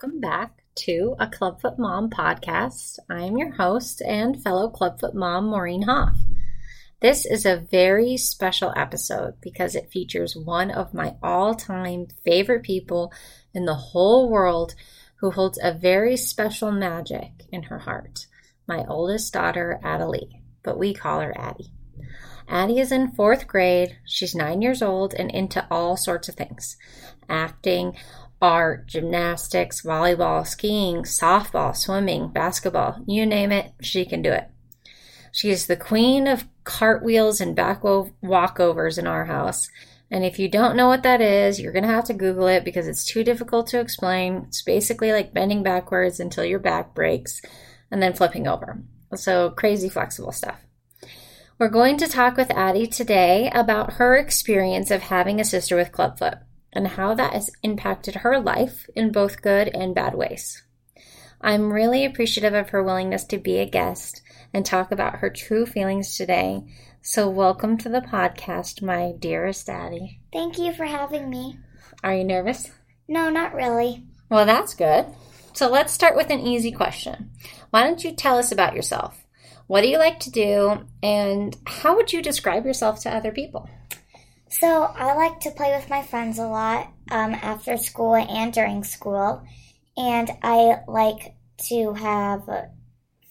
welcome 0.00 0.20
back 0.20 0.62
to 0.76 1.16
a 1.18 1.26
Clubfoot 1.26 1.76
Mom 1.76 2.08
podcast. 2.08 3.00
I 3.10 3.22
am 3.22 3.36
your 3.36 3.50
host 3.50 4.00
and 4.00 4.40
fellow 4.40 4.70
Clubfoot 4.70 5.12
mom, 5.12 5.46
Maureen 5.46 5.82
Hoff. 5.82 6.16
This 7.00 7.26
is 7.26 7.44
a 7.44 7.66
very 7.68 8.16
special 8.16 8.72
episode 8.76 9.40
because 9.40 9.74
it 9.74 9.90
features 9.90 10.36
one 10.36 10.70
of 10.70 10.94
my 10.94 11.16
all 11.20 11.56
time 11.56 12.06
favorite 12.24 12.62
people 12.62 13.12
in 13.52 13.64
the 13.64 13.74
whole 13.74 14.30
world 14.30 14.76
who 15.16 15.32
holds 15.32 15.58
a 15.60 15.72
very 15.72 16.16
special 16.16 16.70
magic 16.70 17.46
in 17.50 17.64
her 17.64 17.80
heart. 17.80 18.28
My 18.68 18.84
oldest 18.86 19.32
daughter, 19.32 19.80
Adelie, 19.82 20.42
but 20.62 20.78
we 20.78 20.94
call 20.94 21.18
her 21.18 21.36
Addie. 21.36 21.72
Addie 22.46 22.78
is 22.78 22.92
in 22.92 23.10
fourth 23.10 23.48
grade. 23.48 23.98
She's 24.06 24.32
nine 24.32 24.62
years 24.62 24.80
old 24.80 25.12
and 25.12 25.28
into 25.28 25.66
all 25.72 25.96
sorts 25.96 26.28
of 26.28 26.36
things 26.36 26.76
acting, 27.28 27.94
art, 28.40 28.86
gymnastics, 28.86 29.82
volleyball, 29.82 30.46
skiing, 30.46 31.02
softball, 31.02 31.74
swimming, 31.74 32.28
basketball 32.28 33.02
you 33.06 33.26
name 33.26 33.52
it, 33.52 33.72
she 33.80 34.04
can 34.04 34.22
do 34.22 34.32
it. 34.32 34.48
She 35.32 35.50
is 35.50 35.66
the 35.66 35.76
queen 35.76 36.26
of 36.26 36.48
cartwheels 36.64 37.40
and 37.40 37.54
back 37.54 37.82
walkovers 37.82 38.98
in 38.98 39.06
our 39.06 39.24
house. 39.26 39.68
And 40.10 40.24
if 40.24 40.38
you 40.38 40.48
don't 40.48 40.76
know 40.76 40.88
what 40.88 41.02
that 41.02 41.20
is, 41.20 41.60
you're 41.60 41.72
going 41.72 41.84
to 41.84 41.92
have 41.92 42.04
to 42.04 42.14
Google 42.14 42.46
it 42.46 42.64
because 42.64 42.88
it's 42.88 43.04
too 43.04 43.22
difficult 43.22 43.66
to 43.68 43.80
explain. 43.80 44.44
It's 44.48 44.62
basically 44.62 45.12
like 45.12 45.34
bending 45.34 45.62
backwards 45.62 46.18
until 46.18 46.44
your 46.44 46.58
back 46.58 46.94
breaks 46.94 47.42
and 47.90 48.02
then 48.02 48.14
flipping 48.14 48.46
over. 48.46 48.82
So 49.14 49.50
crazy 49.50 49.88
flexible 49.88 50.32
stuff. 50.32 50.64
We're 51.58 51.68
going 51.68 51.98
to 51.98 52.08
talk 52.08 52.36
with 52.36 52.50
Addie 52.52 52.86
today 52.86 53.50
about 53.52 53.94
her 53.94 54.16
experience 54.16 54.90
of 54.90 55.02
having 55.02 55.40
a 55.40 55.44
sister 55.44 55.76
with 55.76 55.92
clubfoot 55.92 56.38
and 56.72 56.88
how 56.88 57.14
that 57.14 57.32
has 57.32 57.50
impacted 57.62 58.16
her 58.16 58.38
life 58.38 58.88
in 58.94 59.12
both 59.12 59.42
good 59.42 59.68
and 59.68 59.94
bad 59.94 60.14
ways. 60.14 60.62
I'm 61.40 61.72
really 61.72 62.04
appreciative 62.04 62.54
of 62.54 62.70
her 62.70 62.82
willingness 62.82 63.24
to 63.24 63.38
be 63.38 63.58
a 63.58 63.66
guest 63.66 64.22
and 64.52 64.66
talk 64.66 64.90
about 64.90 65.16
her 65.16 65.30
true 65.30 65.66
feelings 65.66 66.16
today. 66.16 66.64
So, 67.00 67.28
welcome 67.28 67.78
to 67.78 67.88
the 67.88 68.00
podcast, 68.00 68.82
my 68.82 69.12
dearest 69.18 69.68
Addie. 69.68 70.20
Thank 70.32 70.58
you 70.58 70.72
for 70.72 70.84
having 70.84 71.30
me. 71.30 71.58
Are 72.02 72.14
you 72.14 72.24
nervous? 72.24 72.70
No, 73.06 73.30
not 73.30 73.54
really. 73.54 74.04
Well, 74.28 74.46
that's 74.46 74.74
good. 74.74 75.06
So, 75.52 75.70
let's 75.70 75.92
start 75.92 76.16
with 76.16 76.30
an 76.30 76.40
easy 76.40 76.72
question. 76.72 77.30
Why 77.70 77.84
don't 77.84 78.02
you 78.02 78.12
tell 78.12 78.36
us 78.36 78.50
about 78.50 78.74
yourself? 78.74 79.24
What 79.68 79.82
do 79.82 79.88
you 79.88 79.98
like 79.98 80.18
to 80.20 80.30
do, 80.30 80.86
and 81.02 81.56
how 81.66 81.94
would 81.94 82.12
you 82.12 82.20
describe 82.20 82.64
yourself 82.64 83.00
to 83.02 83.14
other 83.14 83.30
people? 83.30 83.68
So 84.50 84.84
I 84.84 85.14
like 85.14 85.40
to 85.40 85.50
play 85.50 85.76
with 85.76 85.90
my 85.90 86.02
friends 86.02 86.38
a 86.38 86.46
lot 86.46 86.90
um, 87.10 87.34
after 87.34 87.76
school 87.76 88.14
and 88.14 88.52
during 88.52 88.82
school, 88.82 89.46
and 89.96 90.30
I 90.42 90.80
like 90.88 91.34
to 91.68 91.92
have 91.92 92.48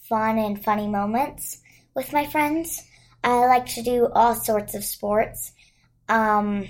fun 0.07 0.37
and 0.37 0.63
funny 0.63 0.87
moments 0.87 1.59
with 1.95 2.13
my 2.13 2.25
friends. 2.27 2.83
I 3.23 3.45
like 3.47 3.65
to 3.67 3.81
do 3.81 4.07
all 4.13 4.35
sorts 4.35 4.75
of 4.75 4.83
sports. 4.83 5.53
Um, 6.07 6.67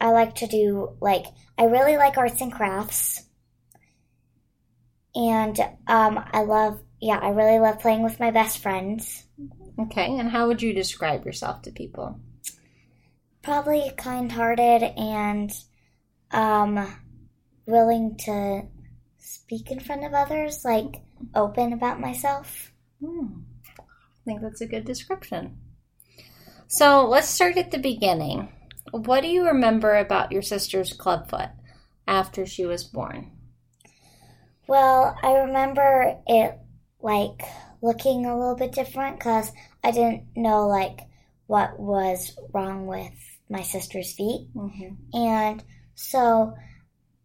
I 0.00 0.10
like 0.10 0.34
to 0.36 0.48
do 0.48 0.96
like 1.00 1.26
I 1.56 1.64
really 1.64 1.96
like 1.96 2.18
arts 2.18 2.40
and 2.40 2.52
crafts, 2.52 3.22
and 5.14 5.58
um, 5.86 6.22
I 6.32 6.42
love 6.42 6.80
yeah 7.00 7.20
I 7.22 7.28
really 7.28 7.60
love 7.60 7.78
playing 7.78 8.02
with 8.02 8.18
my 8.18 8.32
best 8.32 8.58
friends. 8.58 9.24
Okay, 9.78 10.18
and 10.18 10.30
how 10.30 10.48
would 10.48 10.62
you 10.62 10.72
describe 10.72 11.24
yourself 11.24 11.62
to 11.62 11.70
people? 11.70 12.18
Probably 13.44 13.92
kind 13.96 14.32
hearted 14.32 14.82
and 14.96 15.52
um, 16.32 16.96
willing 17.66 18.16
to 18.16 18.62
speak 19.18 19.70
in 19.70 19.78
front 19.78 20.04
of 20.04 20.14
others, 20.14 20.64
like 20.64 21.02
open 21.34 21.72
about 21.72 22.00
myself. 22.00 22.72
Hmm. 23.00 23.40
I 23.78 24.24
think 24.24 24.40
that's 24.40 24.62
a 24.62 24.66
good 24.66 24.86
description. 24.86 25.58
So 26.66 27.06
let's 27.06 27.28
start 27.28 27.58
at 27.58 27.70
the 27.70 27.78
beginning. 27.78 28.48
What 28.90 29.20
do 29.20 29.28
you 29.28 29.46
remember 29.46 29.96
about 29.96 30.32
your 30.32 30.42
sister's 30.42 30.92
clubfoot 30.92 31.50
after 32.08 32.46
she 32.46 32.64
was 32.64 32.84
born? 32.84 33.30
Well, 34.66 35.16
I 35.22 35.34
remember 35.34 36.18
it 36.26 36.58
like 37.02 37.42
looking 37.82 38.24
a 38.24 38.38
little 38.38 38.56
bit 38.56 38.72
different 38.72 39.18
because 39.18 39.52
I 39.82 39.90
didn't 39.90 40.24
know 40.34 40.66
like 40.66 41.00
what 41.46 41.78
was 41.78 42.36
wrong 42.52 42.86
with 42.86 43.33
my 43.48 43.62
sister's 43.62 44.12
feet. 44.12 44.48
Mm-hmm. 44.54 45.16
And 45.16 45.62
so 45.94 46.54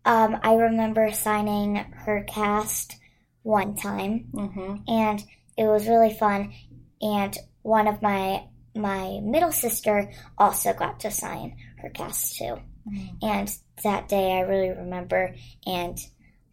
um, 0.05 0.37
I 0.43 0.55
remember 0.55 1.11
signing 1.11 1.75
her 1.75 2.23
cast 2.27 2.95
one 3.43 3.75
time, 3.75 4.27
mm-hmm. 4.33 4.75
and 4.87 5.23
it 5.57 5.65
was 5.65 5.87
really 5.87 6.13
fun. 6.13 6.53
And 7.01 7.37
one 7.61 7.87
of 7.87 8.01
my 8.01 8.45
my 8.75 9.19
middle 9.23 9.51
sister 9.51 10.11
also 10.37 10.73
got 10.73 11.01
to 11.01 11.11
sign 11.11 11.57
her 11.79 11.89
cast 11.89 12.37
too. 12.37 12.59
Mm-hmm. 12.87 13.25
And 13.25 13.57
that 13.83 14.07
day 14.07 14.33
I 14.33 14.41
really 14.41 14.69
remember, 14.69 15.35
and 15.65 15.97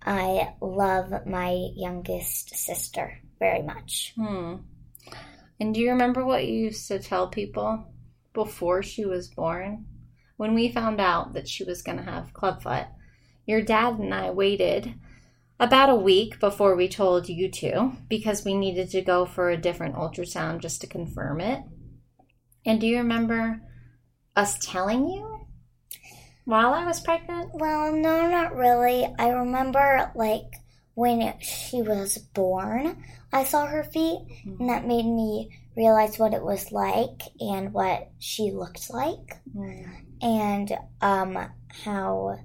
I 0.02 0.54
love 0.60 1.26
my 1.26 1.70
youngest 1.74 2.56
sister 2.56 3.20
very 3.38 3.62
much. 3.62 4.12
Hmm. 4.16 4.56
And 5.58 5.74
do 5.74 5.80
you 5.80 5.90
remember 5.90 6.24
what 6.24 6.46
you 6.46 6.54
used 6.54 6.88
to 6.88 6.98
tell 6.98 7.28
people? 7.28 7.86
Before 8.36 8.82
she 8.82 9.06
was 9.06 9.28
born, 9.28 9.86
when 10.36 10.54
we 10.54 10.70
found 10.70 11.00
out 11.00 11.32
that 11.32 11.48
she 11.48 11.64
was 11.64 11.80
going 11.80 11.96
to 11.96 12.04
have 12.04 12.34
clubfoot, 12.34 12.84
your 13.46 13.62
dad 13.62 13.98
and 13.98 14.12
I 14.12 14.30
waited 14.30 14.94
about 15.58 15.88
a 15.88 15.94
week 15.94 16.38
before 16.38 16.76
we 16.76 16.86
told 16.86 17.30
you 17.30 17.50
two 17.50 17.92
because 18.10 18.44
we 18.44 18.52
needed 18.52 18.90
to 18.90 19.00
go 19.00 19.24
for 19.24 19.48
a 19.48 19.56
different 19.56 19.94
ultrasound 19.94 20.60
just 20.60 20.82
to 20.82 20.86
confirm 20.86 21.40
it. 21.40 21.62
And 22.66 22.78
do 22.78 22.86
you 22.86 22.98
remember 22.98 23.62
us 24.36 24.58
telling 24.58 25.08
you 25.08 25.46
while 26.44 26.74
I 26.74 26.84
was 26.84 27.00
pregnant? 27.00 27.52
Well, 27.54 27.90
no, 27.92 28.28
not 28.28 28.54
really. 28.54 29.06
I 29.18 29.30
remember 29.30 30.12
like 30.14 30.55
when 30.96 31.38
she 31.40 31.82
was 31.82 32.16
born, 32.16 33.04
I 33.30 33.44
saw 33.44 33.66
her 33.66 33.84
feet, 33.84 34.18
mm-hmm. 34.18 34.56
and 34.60 34.70
that 34.70 34.86
made 34.86 35.04
me 35.04 35.50
realize 35.76 36.18
what 36.18 36.32
it 36.32 36.42
was 36.42 36.72
like 36.72 37.20
and 37.38 37.74
what 37.74 38.08
she 38.18 38.50
looked 38.50 38.88
like, 38.88 39.36
mm-hmm. 39.54 39.92
and 40.22 40.72
um, 41.02 41.38
how 41.84 42.38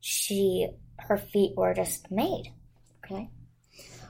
she 0.00 0.68
her 0.98 1.18
feet 1.18 1.52
were 1.56 1.74
just 1.74 2.10
made. 2.10 2.54
Okay. 3.04 3.28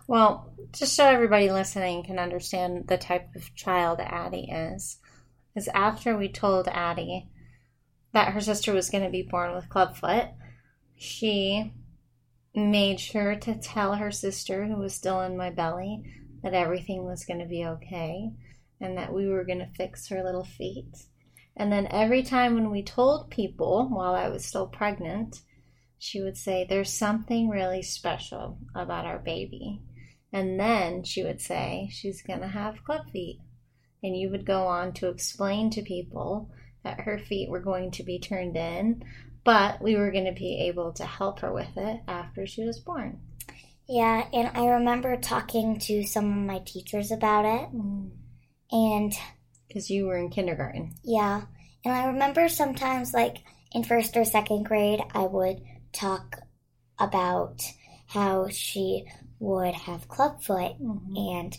Well, 0.07 0.55
just 0.73 0.95
so 0.95 1.05
everybody 1.05 1.51
listening 1.51 2.05
can 2.05 2.21
understand 2.21 2.87
the 2.87 2.97
type 2.97 3.35
of 3.35 3.55
child 3.57 3.99
Addie 4.01 4.51
is, 4.53 4.99
is 5.57 5.69
after 5.75 6.17
we 6.17 6.29
told 6.29 6.69
Addie 6.69 7.29
that 8.13 8.35
her 8.35 8.41
sister 8.41 8.73
was 8.73 8.89
going 8.89 9.05
to 9.05 9.11
be 9.11 9.27
born 9.29 9.53
with 9.53 9.69
clubfoot, 9.69 10.29
she 10.97 11.73
made 12.55 12.99
sure 12.99 13.37
to 13.37 13.55
tell 13.55 13.95
her 13.95 14.11
sister, 14.11 14.67
who 14.67 14.77
was 14.77 14.95
still 14.95 15.21
in 15.21 15.37
my 15.37 15.51
belly, 15.51 16.03
that 16.43 16.55
everything 16.55 17.05
was 17.05 17.25
going 17.25 17.41
to 17.41 17.47
be 17.47 17.65
okay 17.65 18.31
and 18.81 18.97
that 18.97 19.13
we 19.13 19.27
were 19.27 19.45
going 19.45 19.59
to 19.59 19.71
fix 19.77 20.09
her 20.09 20.25
little 20.25 20.45
feet. 20.45 21.07
And 21.57 21.71
then 21.71 21.87
every 21.91 22.23
time 22.23 22.55
when 22.55 22.71
we 22.71 22.83
told 22.83 23.31
people 23.31 23.89
while 23.89 24.15
I 24.15 24.29
was 24.29 24.45
still 24.45 24.67
pregnant, 24.67 25.43
she 25.99 26.23
would 26.23 26.39
say, 26.39 26.65
There's 26.69 26.93
something 26.93 27.49
really 27.49 27.83
special 27.83 28.59
about 28.75 29.05
our 29.05 29.19
baby. 29.19 29.83
And 30.33 30.59
then 30.59 31.05
she 31.05 31.23
would 31.23 31.41
say, 31.41 31.89
She's 31.93 32.23
going 32.23 32.41
to 32.41 32.49
have 32.49 32.85
club 32.85 33.11
feet. 33.13 33.41
And 34.03 34.17
you 34.17 34.31
would 34.31 34.47
go 34.47 34.67
on 34.67 34.95
to 34.95 35.09
explain 35.09 35.69
to 35.71 35.83
people 35.83 36.51
that 36.83 37.03
her 37.03 37.19
feet 37.19 37.51
were 37.51 37.61
going 37.61 37.91
to 37.91 38.03
be 38.03 38.19
turned 38.19 38.57
in 38.57 39.05
but 39.45 39.81
we 39.83 39.97
were 39.97 40.11
going 40.11 40.27
to 40.27 40.33
be 40.33 40.67
able 40.69 40.93
to 40.95 41.05
help 41.05 41.41
her 41.41 41.53
with 41.53 41.77
it 41.77 42.01
after 42.07 42.47
she 42.47 42.65
was 42.65 42.79
born. 42.79 43.21
Yeah, 43.89 44.27
and 44.33 44.51
I 44.55 44.67
remember 44.75 45.17
talking 45.17 45.79
to 45.81 46.05
some 46.05 46.27
of 46.27 46.47
my 46.47 46.61
teachers 46.61 47.11
about 47.11 47.45
it. 47.45 47.75
Mm. 47.75 48.11
And 48.73 49.13
because 49.71 49.89
you 49.89 50.07
were 50.07 50.17
in 50.17 50.31
kindergarten. 50.31 50.95
Yeah. 51.05 51.43
And 51.85 51.95
I 51.95 52.07
remember 52.07 52.49
sometimes, 52.49 53.15
like 53.15 53.39
in 53.73 53.85
first 53.85 54.17
or 54.17 54.25
second 54.25 54.65
grade, 54.65 55.01
I 55.15 55.23
would 55.23 55.63
talk 55.93 56.41
about 56.99 57.63
how 58.07 58.49
she 58.49 59.07
would 59.39 59.75
have 59.75 60.09
clubfoot 60.09 60.77
mm-hmm. 60.83 61.17
and 61.17 61.57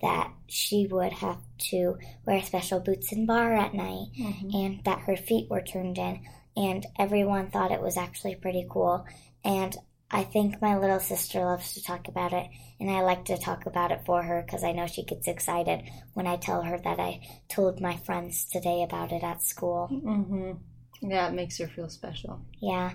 that 0.00 0.32
she 0.46 0.88
would 0.90 1.12
have 1.12 1.38
to 1.58 1.98
wear 2.24 2.42
special 2.42 2.80
boots 2.80 3.12
and 3.12 3.26
bar 3.26 3.54
at 3.54 3.74
night 3.74 4.06
mm-hmm. 4.18 4.50
and 4.54 4.84
that 4.84 5.00
her 5.00 5.16
feet 5.16 5.50
were 5.50 5.60
turned 5.60 5.98
in 5.98 6.20
and 6.56 6.86
everyone 6.98 7.50
thought 7.50 7.72
it 7.72 7.82
was 7.82 7.96
actually 7.96 8.34
pretty 8.34 8.66
cool. 8.68 9.06
And 9.44 9.76
I 10.10 10.24
think 10.24 10.60
my 10.60 10.76
little 10.76 10.98
sister 10.98 11.38
loves 11.44 11.74
to 11.74 11.82
talk 11.82 12.08
about 12.08 12.32
it, 12.32 12.48
and 12.80 12.90
I 12.90 13.02
like 13.02 13.26
to 13.26 13.38
talk 13.38 13.66
about 13.66 13.92
it 13.92 14.04
for 14.04 14.22
her 14.22 14.42
because 14.44 14.64
I 14.64 14.72
know 14.72 14.86
she 14.88 15.04
gets 15.04 15.28
excited 15.28 15.82
when 16.14 16.26
I 16.26 16.36
tell 16.36 16.62
her 16.62 16.78
that 16.78 16.98
I 16.98 17.20
told 17.48 17.80
my 17.80 17.96
friends 17.96 18.44
today 18.44 18.82
about 18.82 19.12
it 19.12 19.22
at 19.22 19.42
school. 19.42 19.88
Mm-hmm. 19.92 21.10
Yeah, 21.10 21.28
it 21.28 21.34
makes 21.34 21.58
her 21.58 21.68
feel 21.68 21.88
special. 21.88 22.44
Yeah. 22.60 22.92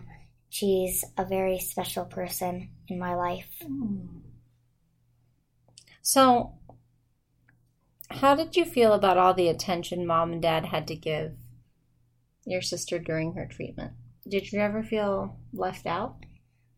she's 0.50 1.04
a 1.18 1.26
very 1.26 1.60
special 1.60 2.06
person 2.06 2.70
in 2.88 3.00
my 3.00 3.16
life. 3.16 3.50
So, 6.02 6.54
how 8.12 8.36
did 8.36 8.56
you 8.56 8.64
feel 8.66 8.94
about 8.94 9.18
all 9.18 9.34
the 9.34 9.50
attention 9.50 10.06
mom 10.06 10.34
and 10.34 10.42
dad 10.42 10.66
had 10.66 10.88
to 10.88 10.96
give 10.96 11.34
your 12.46 12.62
sister 12.62 13.00
during 13.00 13.34
her 13.34 13.48
treatment? 13.48 13.94
Did 14.28 14.52
you 14.52 14.60
ever 14.60 14.84
feel 14.84 15.38
left 15.54 15.86
out? 15.86 16.18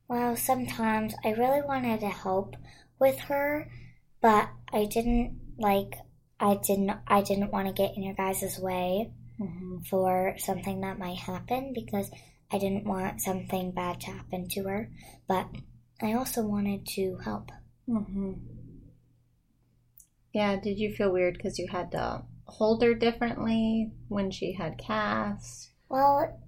Well, 0.08 0.36
sometimes 0.36 1.14
I 1.24 1.32
really 1.32 1.62
wanted 1.62 2.00
to 2.02 2.10
help 2.10 2.56
with 3.00 3.20
her, 3.20 3.70
but 4.22 4.50
I 4.74 4.86
didn't 4.86 5.40
like 5.58 5.96
I 6.40 6.56
didn't 6.56 6.92
I 7.08 7.22
didn't 7.22 7.52
want 7.52 7.68
to 7.68 7.74
get 7.74 7.96
in 7.96 8.04
your 8.04 8.14
guys' 8.14 8.60
way 8.60 9.12
mm-hmm. 9.40 9.80
for 9.90 10.36
something 10.38 10.82
that 10.82 11.00
might 11.00 11.18
happen 11.18 11.74
because 11.74 12.10
I 12.52 12.58
didn't 12.58 12.86
want 12.86 13.22
something 13.22 13.72
bad 13.72 14.00
to 14.02 14.12
happen 14.12 14.48
to 14.50 14.64
her, 14.64 14.92
but 15.28 15.48
I 16.02 16.14
also 16.14 16.44
wanted 16.44 16.86
to 16.96 17.18
help. 17.24 17.52
Mm-hmm. 17.90 18.34
Yeah, 20.34 20.56
did 20.58 20.78
you 20.78 20.94
feel 20.94 21.12
weird 21.12 21.36
because 21.36 21.58
you 21.58 21.68
had 21.70 21.92
to 21.92 22.24
hold 22.48 22.82
her 22.84 22.94
differently 22.94 23.92
when 24.08 24.32
she 24.32 24.54
had 24.54 24.78
casts? 24.78 25.70
Well, 25.90 26.40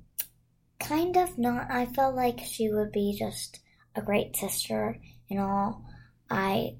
kind 0.80 1.16
of 1.18 1.38
not. 1.38 1.69
I 1.69 1.86
felt 1.86 2.16
like 2.16 2.40
she 2.40 2.69
would 2.69 2.92
be 2.92 3.16
just 3.18 3.60
a 3.96 4.01
great 4.01 4.36
sister 4.36 5.00
and 5.30 5.40
all. 5.40 5.86
I, 6.30 6.78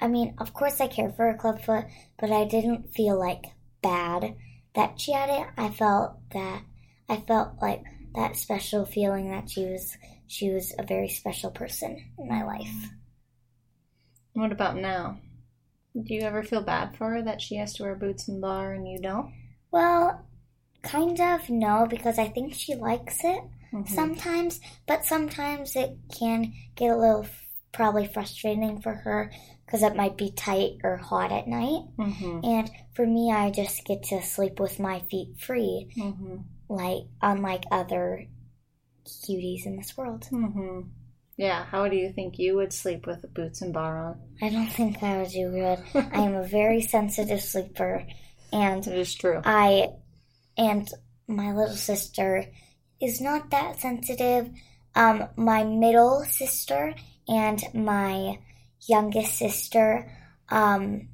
I 0.00 0.08
mean, 0.08 0.34
of 0.38 0.52
course 0.52 0.80
I 0.80 0.88
care 0.88 1.10
for 1.10 1.30
her 1.30 1.38
clubfoot, 1.38 1.84
but 2.18 2.30
I 2.30 2.44
didn't 2.44 2.94
feel 2.94 3.18
like 3.18 3.44
bad 3.82 4.36
that 4.74 5.00
she 5.00 5.12
had 5.12 5.30
it. 5.30 5.46
I 5.56 5.70
felt 5.70 6.16
that 6.32 6.62
I 7.08 7.16
felt 7.16 7.60
like 7.60 7.82
that 8.14 8.36
special 8.36 8.84
feeling 8.84 9.30
that 9.30 9.50
she 9.50 9.64
was 9.66 9.96
she 10.26 10.50
was 10.50 10.74
a 10.78 10.86
very 10.86 11.08
special 11.08 11.50
person 11.50 12.12
in 12.18 12.28
my 12.28 12.42
life. 12.42 12.90
What 14.32 14.52
about 14.52 14.76
now? 14.76 15.18
Do 15.94 16.14
you 16.14 16.22
ever 16.22 16.42
feel 16.42 16.62
bad 16.62 16.96
for 16.96 17.10
her 17.10 17.22
that 17.22 17.40
she 17.40 17.56
has 17.56 17.74
to 17.74 17.82
wear 17.82 17.94
boots 17.94 18.28
and 18.28 18.40
bar 18.40 18.72
and 18.72 18.88
you 18.88 18.98
don't? 18.98 19.32
Well, 19.70 20.26
kind 20.82 21.20
of 21.20 21.48
no, 21.50 21.86
because 21.88 22.18
I 22.18 22.28
think 22.28 22.54
she 22.54 22.74
likes 22.74 23.24
it 23.24 23.42
mm-hmm. 23.72 23.94
sometimes, 23.94 24.60
but 24.86 25.04
sometimes 25.04 25.76
it 25.76 25.96
can 26.18 26.52
get 26.76 26.90
a 26.90 26.96
little 26.96 27.26
probably 27.72 28.06
frustrating 28.06 28.80
for 28.80 28.94
her 28.94 29.32
because 29.64 29.82
it 29.82 29.96
might 29.96 30.16
be 30.16 30.30
tight 30.30 30.78
or 30.82 30.96
hot 30.96 31.32
at 31.32 31.48
night. 31.48 31.84
Mm-hmm. 31.98 32.40
And 32.44 32.70
for 32.94 33.06
me, 33.06 33.32
I 33.32 33.50
just 33.50 33.84
get 33.84 34.02
to 34.04 34.22
sleep 34.22 34.60
with 34.60 34.78
my 34.78 35.00
feet 35.00 35.38
free. 35.38 35.88
Mm-hmm 35.96 36.36
like 36.72 37.04
unlike 37.20 37.64
other 37.70 38.26
cuties 39.06 39.66
in 39.66 39.76
this 39.76 39.96
world. 39.96 40.26
Yeah, 41.36 41.64
how 41.64 41.88
do 41.88 41.96
you 41.96 42.12
think 42.12 42.38
you 42.38 42.56
would 42.56 42.72
sleep 42.72 43.06
with 43.06 43.32
boots 43.34 43.62
and 43.62 43.72
bar 43.72 44.06
on? 44.06 44.20
I 44.42 44.50
don't 44.50 44.68
think 44.68 45.02
I 45.02 45.18
would 45.18 45.30
do 45.30 45.50
good. 45.50 45.78
I 46.12 46.20
am 46.20 46.34
a 46.34 46.46
very 46.46 46.82
sensitive 46.82 47.40
sleeper, 47.40 48.06
and 48.52 48.86
it 48.86 48.98
is 48.98 49.14
true. 49.14 49.40
I 49.44 49.88
and 50.56 50.88
my 51.26 51.52
little 51.52 51.74
sister 51.74 52.44
is 53.00 53.20
not 53.20 53.50
that 53.50 53.80
sensitive. 53.80 54.50
Um, 54.94 55.28
my 55.36 55.64
middle 55.64 56.24
sister 56.24 56.94
and 57.26 57.62
my 57.72 58.38
youngest 58.86 59.38
sister 59.38 60.10
um, 60.50 61.08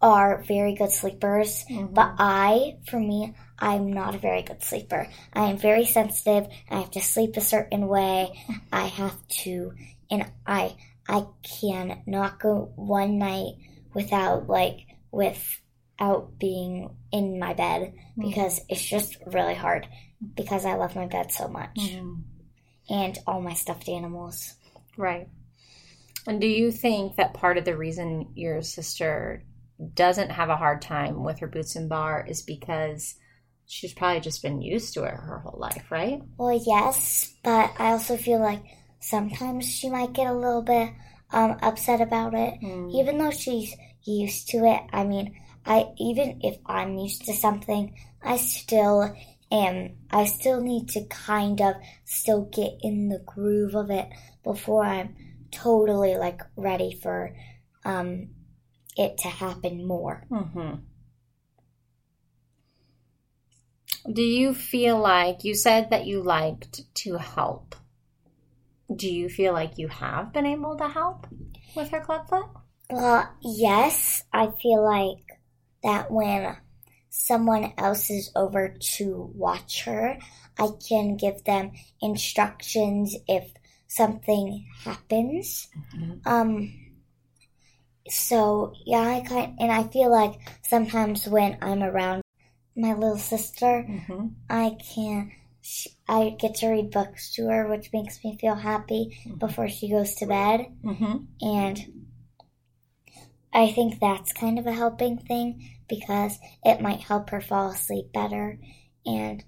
are 0.00 0.42
very 0.42 0.74
good 0.74 0.90
sleepers, 0.90 1.64
mm-hmm. 1.70 1.94
but 1.94 2.14
I, 2.18 2.78
for 2.88 2.98
me, 2.98 3.34
I'm 3.58 3.92
not 3.92 4.14
a 4.14 4.18
very 4.18 4.42
good 4.42 4.62
sleeper. 4.62 5.08
I 5.32 5.50
am 5.50 5.58
very 5.58 5.84
sensitive. 5.84 6.48
I 6.70 6.80
have 6.80 6.90
to 6.92 7.00
sleep 7.00 7.36
a 7.36 7.40
certain 7.40 7.86
way. 7.86 8.44
I 8.72 8.86
have 8.86 9.16
to, 9.42 9.72
and 10.10 10.26
I, 10.46 10.76
I 11.08 11.26
can 11.42 12.02
not 12.06 12.40
go 12.40 12.72
one 12.76 13.18
night 13.18 13.54
without 13.92 14.48
like, 14.48 14.86
without 15.10 16.38
being 16.38 16.90
in 17.12 17.38
my 17.38 17.54
bed 17.54 17.92
mm-hmm. 17.92 18.28
because 18.28 18.60
it's 18.68 18.84
just 18.84 19.16
really 19.26 19.54
hard 19.54 19.86
because 20.34 20.64
I 20.64 20.74
love 20.74 20.96
my 20.96 21.06
bed 21.06 21.30
so 21.30 21.48
much. 21.48 21.76
Mm-hmm. 21.76 22.14
And 22.90 23.18
all 23.26 23.40
my 23.40 23.54
stuffed 23.54 23.88
animals. 23.88 24.54
Right. 24.98 25.28
And 26.26 26.40
do 26.40 26.46
you 26.46 26.70
think 26.70 27.16
that 27.16 27.34
part 27.34 27.56
of 27.56 27.64
the 27.64 27.76
reason 27.76 28.28
your 28.34 28.62
sister 28.62 29.42
doesn't 29.94 30.30
have 30.30 30.50
a 30.50 30.56
hard 30.56 30.82
time 30.82 31.22
with 31.22 31.38
her 31.40 31.46
boots 31.46 31.76
and 31.76 31.88
bar 31.88 32.24
is 32.28 32.42
because 32.42 33.16
she's 33.66 33.92
probably 33.92 34.20
just 34.20 34.42
been 34.42 34.62
used 34.62 34.94
to 34.94 35.04
it 35.04 35.14
her 35.14 35.38
whole 35.38 35.58
life, 35.58 35.90
right? 35.90 36.22
Well, 36.36 36.60
yes, 36.66 37.34
but 37.42 37.72
I 37.78 37.92
also 37.92 38.16
feel 38.16 38.40
like 38.40 38.62
sometimes 39.00 39.66
she 39.66 39.90
might 39.90 40.12
get 40.12 40.26
a 40.26 40.34
little 40.34 40.62
bit 40.62 40.90
um, 41.30 41.58
upset 41.62 42.00
about 42.00 42.34
it, 42.34 42.54
mm. 42.62 42.94
even 42.94 43.18
though 43.18 43.30
she's 43.30 43.74
used 44.02 44.48
to 44.50 44.58
it. 44.64 44.82
I 44.92 45.04
mean, 45.04 45.34
I 45.66 45.86
even 45.98 46.40
if 46.42 46.58
I'm 46.66 46.98
used 46.98 47.24
to 47.26 47.32
something, 47.32 47.94
I 48.22 48.36
still 48.36 49.14
am. 49.50 49.96
I 50.10 50.26
still 50.26 50.60
need 50.60 50.88
to 50.90 51.04
kind 51.06 51.60
of 51.60 51.74
still 52.04 52.48
get 52.52 52.72
in 52.82 53.08
the 53.08 53.22
groove 53.24 53.74
of 53.74 53.90
it 53.90 54.08
before 54.42 54.84
I'm 54.84 55.16
totally 55.50 56.16
like 56.16 56.42
ready 56.56 56.98
for 57.02 57.34
um, 57.84 58.28
it 58.96 59.18
to 59.18 59.28
happen 59.28 59.86
more. 59.86 60.26
Mm-hmm. 60.30 60.74
Do 64.12 64.22
you 64.22 64.52
feel 64.52 64.98
like 64.98 65.44
you 65.44 65.54
said 65.54 65.90
that 65.90 66.06
you 66.06 66.22
liked 66.22 66.94
to 66.96 67.16
help? 67.16 67.74
Do 68.94 69.10
you 69.10 69.28
feel 69.28 69.52
like 69.52 69.78
you 69.78 69.88
have 69.88 70.32
been 70.32 70.46
able 70.46 70.76
to 70.76 70.88
help 70.88 71.26
with 71.74 71.88
her 71.90 72.00
clubfoot? 72.00 72.50
Well, 72.90 73.32
yes. 73.40 74.24
I 74.32 74.50
feel 74.60 74.84
like 74.84 75.40
that 75.82 76.10
when 76.10 76.56
someone 77.08 77.72
else 77.78 78.10
is 78.10 78.30
over 78.36 78.76
to 78.96 79.32
watch 79.34 79.84
her, 79.84 80.18
I 80.58 80.68
can 80.86 81.16
give 81.16 81.44
them 81.44 81.72
instructions 82.02 83.16
if 83.26 83.50
something 83.86 84.66
happens. 84.84 85.68
Mm-hmm. 85.94 86.28
Um, 86.28 86.74
so 88.08 88.74
yeah, 88.84 89.00
I 89.00 89.20
kind 89.26 89.56
and 89.58 89.72
I 89.72 89.84
feel 89.84 90.10
like 90.10 90.34
sometimes 90.62 91.26
when 91.26 91.56
I'm 91.62 91.82
around 91.82 92.23
my 92.76 92.92
little 92.94 93.18
sister, 93.18 93.86
mm-hmm. 93.88 94.28
I 94.50 94.76
can 94.94 95.32
I 96.06 96.36
get 96.38 96.56
to 96.56 96.68
read 96.68 96.90
books 96.90 97.32
to 97.34 97.46
her, 97.46 97.68
which 97.68 97.92
makes 97.92 98.22
me 98.22 98.36
feel 98.38 98.54
happy 98.54 99.18
mm-hmm. 99.24 99.38
before 99.38 99.68
she 99.68 99.90
goes 99.90 100.14
to 100.16 100.26
bed, 100.26 100.66
mm-hmm. 100.84 101.24
and 101.40 102.06
I 103.52 103.70
think 103.70 103.98
that's 103.98 104.32
kind 104.32 104.58
of 104.58 104.66
a 104.66 104.72
helping 104.72 105.18
thing 105.18 105.70
because 105.88 106.38
it 106.64 106.82
might 106.82 107.00
help 107.00 107.30
her 107.30 107.40
fall 107.40 107.70
asleep 107.70 108.12
better, 108.12 108.58
and 109.06 109.42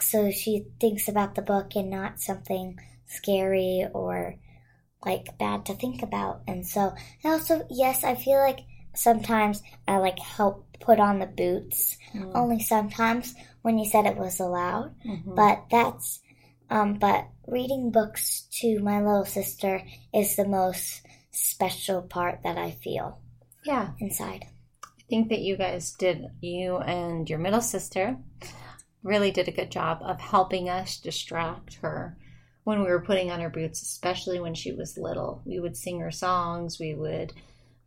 so 0.00 0.30
she 0.30 0.66
thinks 0.80 1.08
about 1.08 1.34
the 1.34 1.42
book 1.42 1.74
and 1.76 1.90
not 1.90 2.20
something 2.20 2.78
scary 3.06 3.86
or 3.92 4.36
like 5.04 5.38
bad 5.38 5.66
to 5.66 5.74
think 5.74 6.02
about. 6.02 6.42
And 6.46 6.66
so, 6.66 6.94
and 7.24 7.32
also, 7.32 7.66
yes, 7.70 8.04
I 8.04 8.14
feel 8.14 8.38
like 8.38 8.60
sometimes 8.94 9.62
I 9.86 9.98
like 9.98 10.18
help 10.18 10.69
put 10.80 10.98
on 10.98 11.18
the 11.18 11.26
boots. 11.26 11.96
Mm. 12.14 12.32
Only 12.34 12.60
sometimes 12.60 13.34
when 13.62 13.78
you 13.78 13.88
said 13.88 14.06
it 14.06 14.16
was 14.16 14.40
allowed. 14.40 14.94
Mm-hmm. 15.06 15.34
But 15.34 15.66
that's, 15.70 16.20
um, 16.70 16.94
but 16.94 17.26
reading 17.46 17.90
books 17.90 18.46
to 18.60 18.80
my 18.80 18.98
little 19.00 19.24
sister 19.24 19.82
is 20.14 20.36
the 20.36 20.48
most 20.48 21.02
special 21.30 22.02
part 22.02 22.40
that 22.44 22.58
I 22.58 22.70
feel. 22.70 23.20
Yeah. 23.64 23.90
Inside. 23.98 24.46
I 24.84 25.02
think 25.08 25.28
that 25.28 25.40
you 25.40 25.56
guys 25.56 25.92
did, 25.92 26.26
you 26.40 26.78
and 26.78 27.28
your 27.28 27.38
middle 27.38 27.60
sister 27.60 28.16
really 29.02 29.30
did 29.30 29.48
a 29.48 29.52
good 29.52 29.70
job 29.70 29.98
of 30.02 30.20
helping 30.20 30.68
us 30.68 30.98
distract 30.98 31.74
her 31.82 32.16
when 32.64 32.80
we 32.80 32.86
were 32.86 33.00
putting 33.00 33.30
on 33.30 33.40
her 33.40 33.50
boots, 33.50 33.82
especially 33.82 34.38
when 34.38 34.54
she 34.54 34.72
was 34.72 34.98
little. 34.98 35.42
We 35.44 35.58
would 35.58 35.76
sing 35.76 36.00
her 36.00 36.10
songs, 36.10 36.78
we 36.78 36.94
would 36.94 37.32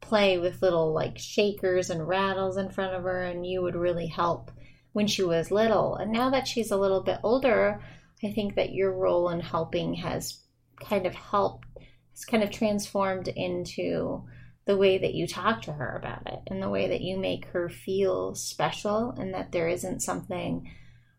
play 0.03 0.37
with 0.37 0.61
little 0.61 0.93
like 0.93 1.17
shakers 1.17 1.89
and 1.89 2.07
rattles 2.07 2.57
in 2.57 2.69
front 2.69 2.93
of 2.93 3.03
her, 3.03 3.23
and 3.23 3.45
you 3.45 3.61
would 3.61 3.75
really 3.75 4.07
help 4.07 4.51
when 4.91 5.07
she 5.07 5.23
was 5.23 5.51
little. 5.51 5.95
And 5.95 6.11
now 6.11 6.29
that 6.29 6.47
she's 6.47 6.71
a 6.71 6.77
little 6.77 7.01
bit 7.01 7.19
older, 7.23 7.81
I 8.23 8.31
think 8.31 8.55
that 8.55 8.73
your 8.73 8.93
role 8.93 9.29
in 9.29 9.39
helping 9.39 9.95
has 9.95 10.39
kind 10.79 11.05
of 11.05 11.15
helped, 11.15 11.67
has 12.11 12.25
kind 12.25 12.43
of 12.43 12.51
transformed 12.51 13.27
into 13.27 14.23
the 14.65 14.77
way 14.77 14.97
that 14.97 15.13
you 15.13 15.27
talk 15.27 15.63
to 15.63 15.73
her 15.73 15.97
about 15.97 16.25
it 16.27 16.39
and 16.47 16.61
the 16.61 16.69
way 16.69 16.87
that 16.87 17.01
you 17.01 17.17
make 17.17 17.45
her 17.47 17.67
feel 17.67 18.33
special 18.33 19.11
and 19.17 19.33
that 19.33 19.51
there 19.51 19.67
isn't 19.67 20.01
something 20.01 20.71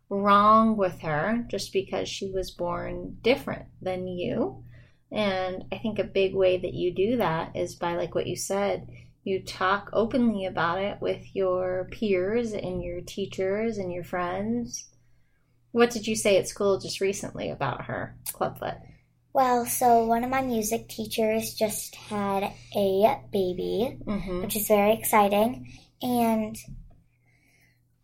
wrong 0.08 0.76
with 0.76 1.00
her 1.00 1.44
just 1.50 1.72
because 1.72 2.08
she 2.08 2.30
was 2.30 2.50
born 2.50 3.18
different 3.22 3.66
than 3.82 4.06
you. 4.06 4.64
And 5.14 5.64
I 5.70 5.78
think 5.78 5.98
a 5.98 6.04
big 6.04 6.34
way 6.34 6.58
that 6.58 6.74
you 6.74 6.92
do 6.92 7.18
that 7.18 7.54
is 7.54 7.76
by, 7.76 7.94
like 7.94 8.14
what 8.16 8.26
you 8.26 8.34
said, 8.34 8.88
you 9.22 9.42
talk 9.42 9.88
openly 9.92 10.44
about 10.44 10.82
it 10.82 11.00
with 11.00 11.24
your 11.34 11.88
peers 11.92 12.52
and 12.52 12.82
your 12.82 13.00
teachers 13.00 13.78
and 13.78 13.92
your 13.92 14.04
friends. 14.04 14.88
What 15.70 15.90
did 15.90 16.06
you 16.06 16.16
say 16.16 16.36
at 16.36 16.48
school 16.48 16.80
just 16.80 17.00
recently 17.00 17.50
about 17.50 17.84
her 17.84 18.16
clubfoot? 18.32 18.74
Well, 19.32 19.66
so 19.66 20.04
one 20.04 20.24
of 20.24 20.30
my 20.30 20.42
music 20.42 20.88
teachers 20.88 21.54
just 21.54 21.94
had 21.94 22.52
a 22.76 23.20
baby, 23.32 23.98
mm-hmm. 24.04 24.42
which 24.42 24.56
is 24.56 24.68
very 24.68 24.92
exciting. 24.94 25.72
And 26.02 26.56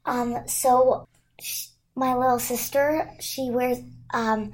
um, 0.04 0.48
so 0.48 1.08
my 1.94 2.16
little 2.16 2.38
sister, 2.38 3.10
she 3.20 3.50
wears 3.50 3.78
um, 4.14 4.52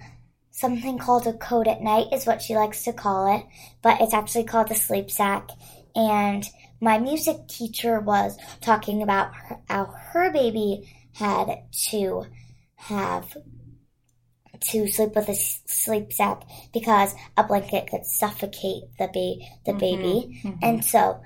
something 0.56 0.96
called 0.96 1.26
a 1.26 1.34
coat 1.34 1.68
at 1.68 1.82
night, 1.82 2.06
is 2.12 2.26
what 2.26 2.40
she 2.40 2.56
likes 2.56 2.82
to 2.84 2.92
call 2.92 3.36
it, 3.36 3.44
but 3.82 4.00
it's 4.00 4.14
actually 4.14 4.44
called 4.44 4.70
a 4.70 4.74
sleep 4.74 5.10
sack. 5.10 5.50
And 5.94 6.48
my 6.80 6.98
music 6.98 7.46
teacher 7.46 8.00
was 8.00 8.38
talking 8.62 9.02
about 9.02 9.34
her, 9.34 9.58
how 9.68 9.84
her 9.84 10.32
baby 10.32 10.90
had 11.12 11.62
to 11.90 12.24
have 12.76 13.36
to 14.58 14.86
sleep 14.86 15.14
with 15.14 15.28
a 15.28 15.34
sleep 15.34 16.10
sack 16.10 16.42
because 16.72 17.14
a 17.36 17.44
blanket 17.44 17.88
could 17.90 18.06
suffocate 18.06 18.84
the, 18.98 19.08
ba- 19.08 19.44
the 19.66 19.72
mm-hmm, 19.72 19.78
baby. 19.78 20.40
Mm-hmm. 20.42 20.58
And 20.62 20.82
so 20.82 21.20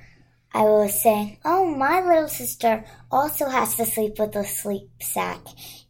I 0.53 0.63
was 0.63 1.01
saying, 1.01 1.39
oh, 1.45 1.65
my 1.65 2.01
little 2.01 2.29
sister 2.29 2.85
also 3.11 3.49
has 3.49 3.77
to 3.77 3.87
sleep 3.87 4.19
with 4.19 4.35
a 4.35 4.45
sleep 4.45 4.91
sack 5.01 5.39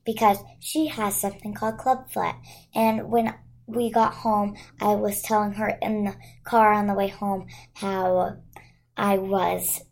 because 0.05 0.39
she 0.59 0.89
has 0.89 1.17
something 1.17 1.55
called 1.55 1.79
clubfoot. 1.79 2.35
And 2.75 3.11
when 3.11 3.35
we 3.67 3.91
got 3.91 4.13
home, 4.13 4.57
I 4.81 4.95
was 4.95 5.23
telling 5.23 5.53
her 5.53 5.79
in 5.81 6.05
the 6.05 6.17
car 6.45 6.73
on 6.73 6.87
the 6.87 6.95
way 6.95 7.09
home 7.09 7.47
how 7.75 8.37
I 8.97 9.19
was, 9.19 9.83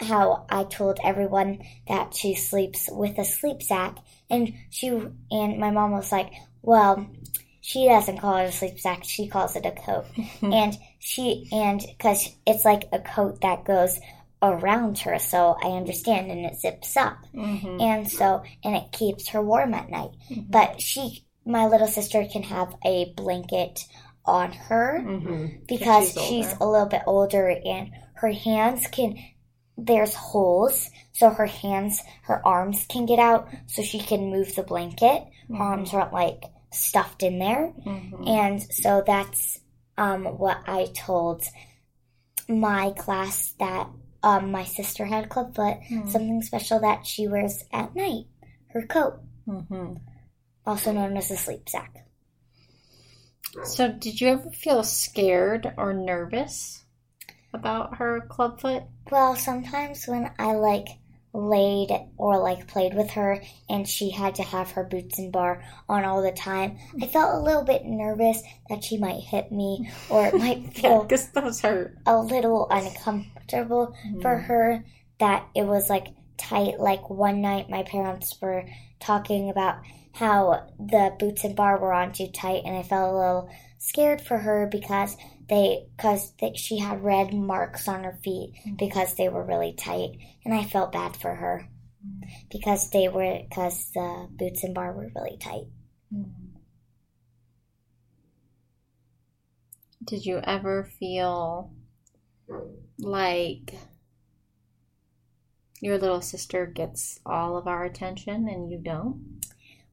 how 0.00 0.46
I 0.50 0.64
told 0.64 0.98
everyone 1.04 1.60
that 1.86 2.14
she 2.14 2.34
sleeps 2.34 2.88
with 2.90 3.18
a 3.18 3.24
sleep 3.24 3.62
sack. 3.62 3.98
And 4.28 4.54
she, 4.70 4.88
and 4.88 5.58
my 5.58 5.70
mom 5.70 5.92
was 5.92 6.10
like, 6.10 6.32
well, 6.62 7.08
she 7.60 7.86
doesn't 7.86 8.18
call 8.18 8.38
it 8.38 8.48
a 8.48 8.52
sleep 8.52 8.80
sack. 8.80 9.04
She 9.04 9.28
calls 9.28 9.54
it 9.54 9.64
a 9.64 9.70
coat. 9.70 10.06
and 10.42 10.76
she, 11.02 11.48
and 11.52 11.80
because 11.80 12.28
it's 12.46 12.64
like 12.64 12.88
a 12.92 13.00
coat 13.00 13.40
that 13.40 13.64
goes 13.64 13.98
around 14.42 14.98
her, 15.00 15.18
so 15.18 15.56
I 15.62 15.68
understand, 15.68 16.30
and 16.30 16.46
it 16.46 16.60
zips 16.60 16.96
up. 16.96 17.18
Mm-hmm. 17.34 17.80
And 17.80 18.10
so, 18.10 18.42
and 18.64 18.76
it 18.76 18.92
keeps 18.92 19.28
her 19.28 19.42
warm 19.42 19.74
at 19.74 19.90
night. 19.90 20.10
Mm-hmm. 20.30 20.50
But 20.50 20.80
she, 20.80 21.24
my 21.44 21.66
little 21.66 21.86
sister, 21.86 22.24
can 22.24 22.42
have 22.44 22.74
a 22.84 23.12
blanket 23.16 23.84
on 24.24 24.52
her 24.52 25.02
mm-hmm. 25.04 25.46
because 25.66 26.12
she's, 26.12 26.26
she's 26.26 26.54
a 26.60 26.66
little 26.68 26.86
bit 26.86 27.02
older 27.06 27.48
and 27.48 27.90
her 28.14 28.30
hands 28.30 28.86
can 28.86 29.18
there's 29.76 30.14
holes 30.14 30.90
so 31.10 31.28
her 31.28 31.46
hands 31.46 32.00
her 32.22 32.40
arms 32.46 32.86
can 32.88 33.04
get 33.04 33.18
out 33.18 33.48
so 33.66 33.82
she 33.82 33.98
can 33.98 34.30
move 34.30 34.54
the 34.54 34.62
blanket 34.62 35.24
mm-hmm. 35.50 35.60
arms 35.60 35.92
aren't 35.92 36.12
like 36.12 36.44
stuffed 36.72 37.22
in 37.22 37.38
there. 37.38 37.72
Mm-hmm. 37.86 38.26
And 38.26 38.62
so 38.62 39.02
that's 39.06 39.60
um, 39.96 40.24
what 40.24 40.62
I 40.66 40.86
told 40.94 41.44
my 42.48 42.90
class 42.90 43.52
that 43.58 43.88
um, 44.22 44.50
my 44.50 44.64
sister 44.64 45.04
had 45.04 45.28
clubfoot, 45.28 45.78
mm-hmm. 45.90 46.08
something 46.08 46.42
special 46.42 46.80
that 46.80 47.06
she 47.06 47.26
wears 47.26 47.64
at 47.72 47.94
night, 47.94 48.26
her 48.68 48.86
coat, 48.86 49.20
mm-hmm. 49.46 49.94
also 50.64 50.92
known 50.92 51.16
as 51.16 51.30
a 51.30 51.36
sleep 51.36 51.68
sack. 51.68 52.06
So, 53.64 53.92
did 53.92 54.20
you 54.20 54.28
ever 54.28 54.50
feel 54.50 54.82
scared 54.82 55.74
or 55.76 55.92
nervous 55.92 56.84
about 57.52 57.96
her 57.96 58.26
clubfoot? 58.28 58.84
Well, 59.10 59.36
sometimes 59.36 60.06
when 60.06 60.30
I 60.38 60.54
like 60.54 60.88
laid 61.34 61.90
or 62.18 62.38
like 62.38 62.66
played 62.66 62.94
with 62.94 63.10
her 63.12 63.42
and 63.68 63.88
she 63.88 64.10
had 64.10 64.34
to 64.34 64.42
have 64.42 64.72
her 64.72 64.84
boots 64.84 65.18
and 65.18 65.32
bar 65.32 65.64
on 65.88 66.04
all 66.04 66.22
the 66.22 66.32
time. 66.32 66.78
I 67.00 67.06
felt 67.06 67.34
a 67.34 67.42
little 67.42 67.64
bit 67.64 67.84
nervous 67.84 68.42
that 68.68 68.84
she 68.84 68.98
might 68.98 69.22
hit 69.22 69.50
me 69.50 69.90
or 70.10 70.26
it 70.26 70.34
might 70.34 70.74
feel 70.74 71.06
yeah, 71.10 71.16
those 71.34 71.60
hurt. 71.60 71.96
a 72.06 72.18
little 72.18 72.66
uncomfortable 72.70 73.94
mm. 74.06 74.20
for 74.20 74.36
her 74.36 74.84
that 75.20 75.46
it 75.54 75.64
was 75.64 75.88
like 75.88 76.08
tight. 76.36 76.78
Like 76.78 77.08
one 77.08 77.40
night 77.40 77.70
my 77.70 77.82
parents 77.82 78.36
were 78.40 78.66
talking 79.00 79.48
about 79.48 79.78
how 80.14 80.68
the 80.78 81.14
boots 81.18 81.44
and 81.44 81.56
bar 81.56 81.78
were 81.78 81.92
on 81.92 82.12
too 82.12 82.26
tight 82.26 82.62
and 82.66 82.76
I 82.76 82.82
felt 82.82 83.14
a 83.14 83.16
little 83.16 83.50
scared 83.78 84.20
for 84.20 84.38
her 84.38 84.68
because 84.70 85.16
they 85.52 85.84
because 85.94 86.32
she 86.54 86.78
had 86.78 87.04
red 87.04 87.34
marks 87.34 87.86
on 87.86 88.04
her 88.04 88.18
feet 88.24 88.54
mm-hmm. 88.60 88.76
because 88.76 89.14
they 89.14 89.28
were 89.28 89.44
really 89.44 89.74
tight 89.74 90.12
and 90.44 90.54
i 90.54 90.64
felt 90.64 90.92
bad 90.92 91.14
for 91.14 91.34
her 91.34 91.68
because 92.50 92.90
they 92.90 93.06
were 93.08 93.38
because 93.48 93.90
the 93.94 94.28
boots 94.30 94.64
and 94.64 94.74
bar 94.74 94.92
were 94.92 95.10
really 95.14 95.36
tight 95.36 95.66
mm-hmm. 96.12 96.56
did 100.04 100.24
you 100.24 100.40
ever 100.42 100.88
feel 100.98 101.70
like 102.98 103.74
your 105.80 105.98
little 105.98 106.22
sister 106.22 106.64
gets 106.64 107.20
all 107.26 107.58
of 107.58 107.66
our 107.66 107.84
attention 107.84 108.48
and 108.48 108.70
you 108.70 108.78
don't 108.78 109.42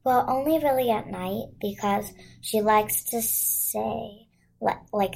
well 0.04 0.24
only 0.26 0.58
really 0.58 0.90
at 0.90 1.06
night 1.06 1.48
because 1.60 2.12
she 2.40 2.62
likes 2.62 3.04
to 3.04 3.20
say 3.20 4.26
like 4.92 5.14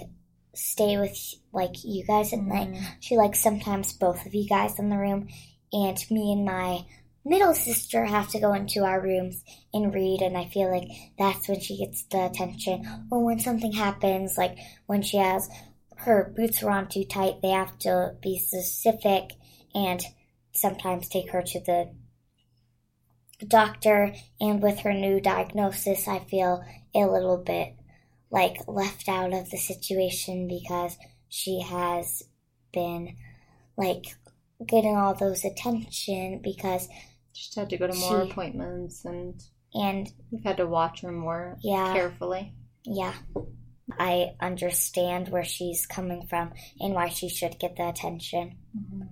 stay 0.54 0.96
with 0.98 1.16
like 1.52 1.84
you 1.84 2.04
guys 2.04 2.32
at 2.32 2.40
mm-hmm. 2.40 2.84
She 3.00 3.16
likes 3.16 3.40
sometimes 3.40 3.92
both 3.92 4.24
of 4.26 4.34
you 4.34 4.48
guys 4.48 4.78
in 4.78 4.88
the 4.88 4.98
room, 4.98 5.28
and 5.72 5.98
me 6.10 6.32
and 6.32 6.44
my 6.44 6.84
middle 7.24 7.54
sister 7.54 8.04
have 8.04 8.28
to 8.28 8.40
go 8.40 8.52
into 8.52 8.84
our 8.84 9.00
rooms 9.00 9.42
and 9.72 9.94
read 9.94 10.20
and 10.20 10.36
i 10.36 10.44
feel 10.46 10.70
like 10.70 10.88
that's 11.18 11.48
when 11.48 11.58
she 11.58 11.78
gets 11.78 12.04
the 12.04 12.26
attention 12.26 12.86
or 13.10 13.24
when 13.24 13.38
something 13.38 13.72
happens 13.72 14.36
like 14.36 14.58
when 14.86 15.00
she 15.00 15.16
has 15.16 15.48
her 15.96 16.32
boots 16.36 16.62
are 16.62 16.70
on 16.70 16.88
too 16.88 17.04
tight 17.04 17.40
they 17.40 17.48
have 17.48 17.78
to 17.78 18.14
be 18.20 18.38
specific 18.38 19.30
and 19.74 20.02
sometimes 20.52 21.08
take 21.08 21.30
her 21.30 21.42
to 21.42 21.60
the 21.60 21.90
doctor 23.46 24.12
and 24.40 24.62
with 24.62 24.80
her 24.80 24.92
new 24.92 25.20
diagnosis 25.20 26.06
i 26.06 26.18
feel 26.18 26.62
a 26.94 27.00
little 27.00 27.38
bit 27.38 27.74
like 28.34 28.58
left 28.66 29.08
out 29.08 29.32
of 29.32 29.48
the 29.50 29.56
situation 29.56 30.48
because 30.48 30.98
she 31.28 31.60
has 31.60 32.24
been 32.72 33.16
like 33.76 34.16
getting 34.66 34.96
all 34.96 35.14
those 35.14 35.44
attention 35.44 36.40
because 36.42 36.88
just 37.32 37.54
had 37.54 37.70
to 37.70 37.78
go 37.78 37.86
to 37.86 37.94
more 37.94 38.24
she, 38.24 38.30
appointments 38.30 39.04
and 39.04 39.40
and 39.72 40.12
we've 40.30 40.42
had 40.42 40.56
to 40.56 40.66
watch 40.66 41.02
her 41.02 41.12
more 41.12 41.58
yeah, 41.62 41.92
carefully. 41.92 42.52
Yeah. 42.84 43.14
I 43.98 44.32
understand 44.40 45.28
where 45.28 45.44
she's 45.44 45.86
coming 45.86 46.26
from 46.26 46.52
and 46.80 46.94
why 46.94 47.08
she 47.08 47.28
should 47.28 47.58
get 47.58 47.76
the 47.76 47.88
attention. 47.88 48.56
Mm-hmm. 48.76 49.02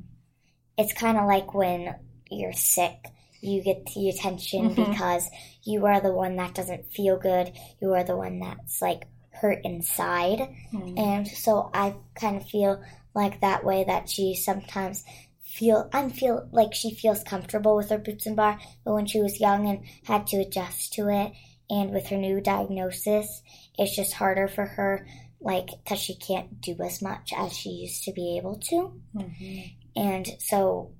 It's 0.78 0.92
kind 0.92 1.18
of 1.18 1.26
like 1.26 1.54
when 1.54 1.94
you're 2.30 2.52
sick, 2.52 3.06
you 3.42 3.62
get 3.62 3.84
the 3.86 4.08
attention 4.08 4.70
mm-hmm. 4.70 4.90
because 4.90 5.28
you 5.64 5.84
are 5.86 6.00
the 6.00 6.12
one 6.12 6.36
that 6.36 6.54
doesn't 6.54 6.92
feel 6.92 7.18
good. 7.18 7.52
You 7.80 7.92
are 7.92 8.04
the 8.04 8.16
one 8.16 8.38
that's 8.38 8.80
like 8.80 9.04
hurt 9.30 9.60
inside. 9.64 10.48
Mm. 10.72 10.98
And 10.98 11.28
so 11.28 11.70
I 11.74 11.96
kind 12.14 12.36
of 12.36 12.48
feel 12.48 12.82
like 13.14 13.40
that 13.40 13.64
way 13.64 13.84
that 13.84 14.08
she 14.08 14.34
sometimes 14.34 15.04
feel 15.44 15.90
I 15.92 16.08
feel 16.08 16.48
like 16.52 16.72
she 16.72 16.94
feels 16.94 17.22
comfortable 17.24 17.76
with 17.76 17.90
her 17.90 17.98
boots 17.98 18.26
and 18.26 18.36
bar, 18.36 18.58
but 18.84 18.94
when 18.94 19.06
she 19.06 19.20
was 19.20 19.40
young 19.40 19.68
and 19.68 19.84
had 20.04 20.26
to 20.28 20.38
adjust 20.38 20.94
to 20.94 21.08
it, 21.08 21.32
and 21.68 21.90
with 21.90 22.06
her 22.06 22.16
new 22.16 22.40
diagnosis, 22.40 23.42
it's 23.78 23.94
just 23.94 24.14
harder 24.14 24.48
for 24.48 24.64
her, 24.64 25.06
like 25.40 25.68
because 25.84 25.98
she 25.98 26.14
can't 26.14 26.60
do 26.60 26.76
as 26.82 27.02
much 27.02 27.32
as 27.36 27.52
she 27.52 27.70
used 27.70 28.04
to 28.04 28.12
be 28.12 28.38
able 28.38 28.56
to, 28.56 28.94
mm-hmm. 29.14 29.60
and 29.94 30.26
so 30.38 30.92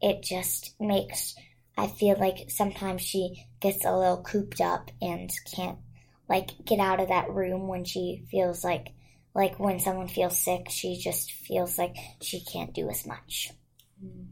it 0.00 0.22
just 0.22 0.74
makes 0.80 1.34
I 1.76 1.86
feel 1.86 2.16
like 2.18 2.50
sometimes 2.50 3.02
she 3.02 3.46
gets 3.60 3.84
a 3.84 3.96
little 3.96 4.22
cooped 4.22 4.60
up 4.60 4.90
and 5.00 5.30
can't 5.54 5.78
like 6.28 6.50
get 6.64 6.78
out 6.78 7.00
of 7.00 7.08
that 7.08 7.30
room 7.30 7.68
when 7.68 7.84
she 7.84 8.24
feels 8.30 8.62
like 8.64 8.88
like 9.34 9.58
when 9.58 9.80
someone 9.80 10.08
feels 10.08 10.36
sick, 10.36 10.66
she 10.68 10.98
just 10.98 11.32
feels 11.32 11.78
like 11.78 11.96
she 12.20 12.40
can't 12.44 12.74
do 12.74 12.90
as 12.90 13.06
much. 13.06 13.50
Mm. 14.04 14.26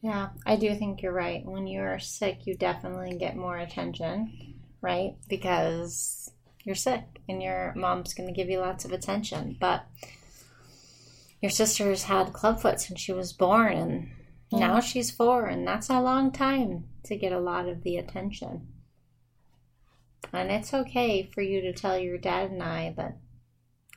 Yeah, 0.00 0.30
I 0.46 0.56
do 0.56 0.74
think 0.74 1.02
you're 1.02 1.12
right. 1.12 1.44
When 1.44 1.66
you're 1.66 1.98
sick, 1.98 2.46
you 2.46 2.56
definitely 2.56 3.16
get 3.18 3.36
more 3.36 3.56
attention, 3.56 4.56
right? 4.80 5.14
Because 5.28 6.30
you're 6.64 6.74
sick 6.74 7.04
and 7.28 7.42
your 7.42 7.72
mom's 7.76 8.14
going 8.14 8.28
to 8.28 8.34
give 8.34 8.48
you 8.48 8.58
lots 8.58 8.84
of 8.84 8.92
attention. 8.92 9.56
But 9.60 9.86
your 11.40 11.50
sister's 11.50 12.04
had 12.04 12.32
clubfoot 12.32 12.80
since 12.80 13.00
she 13.00 13.12
was 13.12 13.32
born, 13.32 13.76
and 13.76 14.10
yeah. 14.52 14.58
now 14.58 14.80
she's 14.80 15.10
four, 15.10 15.46
and 15.46 15.66
that's 15.66 15.90
a 15.90 16.00
long 16.00 16.30
time 16.32 16.84
to 17.04 17.16
get 17.16 17.32
a 17.32 17.40
lot 17.40 17.68
of 17.68 17.82
the 17.82 17.96
attention. 17.96 18.68
And 20.32 20.50
it's 20.50 20.72
okay 20.72 21.28
for 21.34 21.42
you 21.42 21.60
to 21.62 21.72
tell 21.72 21.98
your 21.98 22.18
dad 22.18 22.50
and 22.50 22.62
I 22.62 22.94
that 22.96 23.18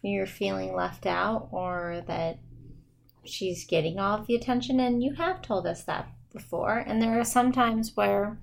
you're 0.01 0.25
feeling 0.25 0.75
left 0.75 1.05
out 1.05 1.49
or 1.51 2.03
that 2.07 2.39
she's 3.23 3.65
getting 3.65 3.99
all 3.99 4.19
of 4.19 4.27
the 4.27 4.35
attention. 4.35 4.79
And 4.79 5.03
you 5.03 5.13
have 5.13 5.41
told 5.41 5.65
us 5.65 5.83
that 5.83 6.09
before. 6.33 6.77
And 6.77 7.01
there 7.01 7.19
are 7.19 7.25
some 7.25 7.51
times 7.51 7.95
where 7.95 8.39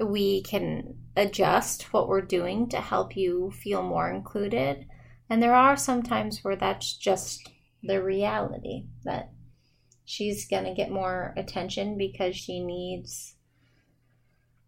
we 0.00 0.42
can 0.42 0.96
adjust 1.16 1.92
what 1.92 2.08
we're 2.08 2.20
doing 2.20 2.68
to 2.70 2.80
help 2.80 3.16
you 3.16 3.52
feel 3.52 3.82
more 3.82 4.10
included. 4.10 4.86
And 5.30 5.42
there 5.42 5.54
are 5.54 5.76
some 5.76 6.02
times 6.02 6.42
where 6.42 6.56
that's 6.56 6.96
just 6.96 7.50
the 7.82 8.02
reality 8.02 8.86
that 9.04 9.30
she's 10.04 10.46
going 10.48 10.64
to 10.64 10.74
get 10.74 10.90
more 10.90 11.32
attention 11.36 11.96
because 11.96 12.36
she 12.36 12.60
needs 12.60 13.34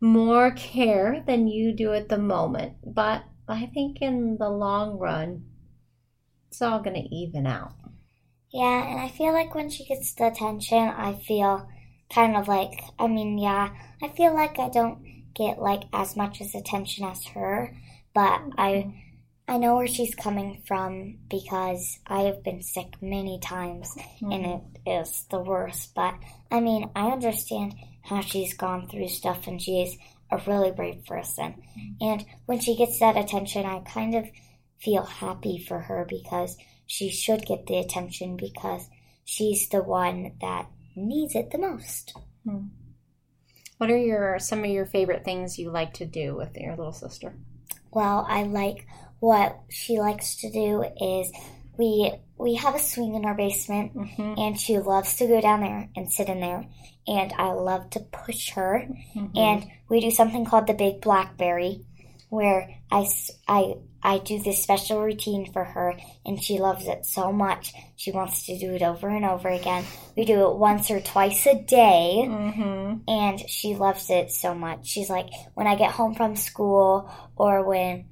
more 0.01 0.51
care 0.51 1.23
than 1.27 1.49
you 1.49 1.73
do 1.73 1.93
at 1.93 2.09
the 2.09 2.19
moment. 2.19 2.75
But 2.85 3.25
I 3.49 3.67
think 3.67 3.99
in 4.01 4.37
the 4.39 4.51
long 4.51 4.99
run, 4.99 5.45
it's 6.49 6.63
all 6.63 6.81
going 6.81 7.03
to 7.03 7.15
even 7.15 7.47
out. 7.47 7.73
Yeah, 8.53 8.91
and 8.91 9.01
I 9.01 9.09
feel 9.09 9.33
like 9.33 9.55
when 9.55 9.71
she 9.71 9.85
gets 9.85 10.15
the 10.15 10.29
attention, 10.29 10.79
I 10.79 11.15
feel 11.15 11.69
kind 12.13 12.37
of 12.37 12.49
like, 12.49 12.81
I 12.99 13.07
mean, 13.07 13.39
yeah, 13.39 13.71
I 14.03 14.09
feel 14.09 14.35
like 14.35 14.59
I 14.59 14.69
don't 14.69 15.05
get 15.35 15.59
like 15.59 15.83
as 15.93 16.17
much 16.17 16.41
as 16.41 16.55
attention 16.55 17.05
as 17.05 17.25
her, 17.27 17.77
but 18.15 18.41
I 18.57 18.71
mm-hmm. 18.71 18.99
I 19.49 19.59
know 19.59 19.77
where 19.77 19.87
she's 19.87 20.15
coming 20.15 20.63
from 20.67 21.19
because 21.31 22.01
I 22.07 22.23
have 22.23 22.43
been 22.43 22.63
sick 22.63 23.01
many 23.01 23.39
times 23.39 23.95
mm-hmm. 23.97 24.33
and 24.33 24.47
it 24.47 24.91
is 24.91 25.25
the 25.31 25.39
worst. 25.39 25.95
But 25.95 26.15
I 26.51 26.61
mean, 26.61 26.91
I 26.97 27.11
understand 27.11 27.75
how 28.03 28.23
she's 28.23 28.55
gone 28.55 28.89
through 28.89 29.09
stuff 29.09 29.47
and 29.47 29.63
she 29.63 29.83
is 29.83 29.97
a 30.33 30.43
really 30.47 30.73
brave 30.73 31.05
person. 31.05 31.63
Mm-hmm. 31.79 31.93
And 32.01 32.27
when 32.47 32.59
she 32.59 32.77
gets 32.77 32.99
that 32.99 33.17
attention, 33.17 33.65
I 33.65 33.81
kind 33.81 34.17
of 34.17 34.27
feel 34.81 35.05
happy 35.05 35.59
for 35.59 35.79
her 35.79 36.05
because 36.09 36.57
she 36.87 37.11
should 37.11 37.47
get 37.47 37.67
the 37.67 37.79
attention 37.79 38.37
because 38.37 38.89
she's 39.25 39.69
the 39.69 39.83
one 39.83 40.33
that 40.41 40.69
needs 40.97 41.37
it 41.37 41.53
the 41.53 41.59
most. 41.59 42.15
Mm-hmm. 42.47 42.67
What 43.79 43.91
are 43.91 43.97
your 43.97 44.39
some 44.39 44.65
of 44.65 44.71
your 44.71 44.87
favorite 44.87 45.25
things 45.25 45.59
you 45.59 45.71
like 45.71 45.95
to 45.95 46.07
do 46.07 46.35
with 46.35 46.57
your 46.57 46.75
little 46.77 46.93
sister? 46.93 47.35
Well, 47.93 48.27
I 48.29 48.45
like 48.45 48.87
what 49.27 49.59
she 49.69 49.99
likes 49.99 50.37
to 50.37 50.51
do 50.53 50.85
is 51.01 51.33
we 51.77 52.13
we 52.39 52.55
have 52.55 52.77
a 52.77 52.79
swing 52.79 53.17
in 53.17 53.25
our 53.25 53.35
basement 53.35 53.93
mm-hmm. 53.93 54.35
and 54.39 54.57
she 54.57 54.79
loves 54.79 55.17
to 55.17 55.27
go 55.27 55.41
down 55.41 55.63
there 55.63 55.89
and 55.97 56.13
sit 56.13 56.29
in 56.29 56.39
there 56.39 56.65
and 57.09 57.33
I 57.37 57.51
love 57.51 57.91
to 57.91 58.01
push 58.01 58.51
her 58.51 58.87
mm-hmm. 59.17 59.37
and 59.37 59.67
we 59.89 60.01
do 60.01 60.13
something 60.13 60.45
called 60.45 60.69
the 60.69 60.75
big 60.75 61.01
blackberry 61.01 61.81
where 62.29 62.71
I, 62.89 63.09
I, 63.49 63.75
I 64.01 64.19
do 64.19 64.41
this 64.41 64.63
special 64.63 65.03
routine 65.03 65.53
for 65.53 65.65
her 65.65 65.95
and 66.25 66.41
she 66.41 66.59
loves 66.59 66.87
it 66.87 67.05
so 67.05 67.33
much. 67.33 67.73
She 67.97 68.13
wants 68.13 68.47
to 68.47 68.57
do 68.59 68.75
it 68.75 68.83
over 68.83 69.09
and 69.09 69.25
over 69.25 69.49
again. 69.49 69.85
We 70.17 70.25
do 70.25 70.49
it 70.49 70.57
once 70.57 70.89
or 70.89 71.01
twice 71.01 71.47
a 71.47 71.61
day 71.61 72.27
mm-hmm. 72.29 72.99
and 73.09 73.51
she 73.51 73.75
loves 73.75 74.09
it 74.09 74.31
so 74.31 74.55
much. 74.55 74.87
She's 74.87 75.11
like, 75.11 75.31
when 75.55 75.67
I 75.67 75.75
get 75.75 75.91
home 75.91 76.15
from 76.15 76.37
school 76.37 77.11
or 77.37 77.67
when 77.67 78.07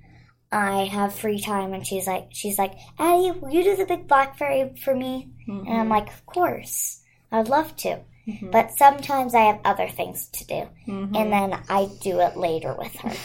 I 0.54 0.84
have 0.84 1.12
free 1.12 1.40
time 1.40 1.72
and 1.72 1.84
she's 1.84 2.06
like, 2.06 2.28
she's 2.30 2.58
like, 2.58 2.74
Addie, 2.96 3.32
will 3.32 3.50
you 3.50 3.64
do 3.64 3.76
the 3.76 3.86
big 3.86 4.06
blackberry 4.06 4.72
for 4.84 4.94
me? 4.94 5.28
Mm-hmm. 5.48 5.66
And 5.66 5.80
I'm 5.80 5.88
like, 5.88 6.08
of 6.08 6.24
course. 6.26 7.00
I'd 7.32 7.48
love 7.48 7.74
to. 7.78 7.98
Mm-hmm. 8.28 8.50
But 8.50 8.70
sometimes 8.78 9.34
I 9.34 9.46
have 9.46 9.60
other 9.64 9.88
things 9.88 10.28
to 10.28 10.46
do. 10.46 10.68
Mm-hmm. 10.86 11.16
And 11.16 11.32
then 11.32 11.60
I 11.68 11.90
do 12.00 12.20
it 12.20 12.36
later 12.36 12.74
with 12.78 12.94
her. 12.96 13.12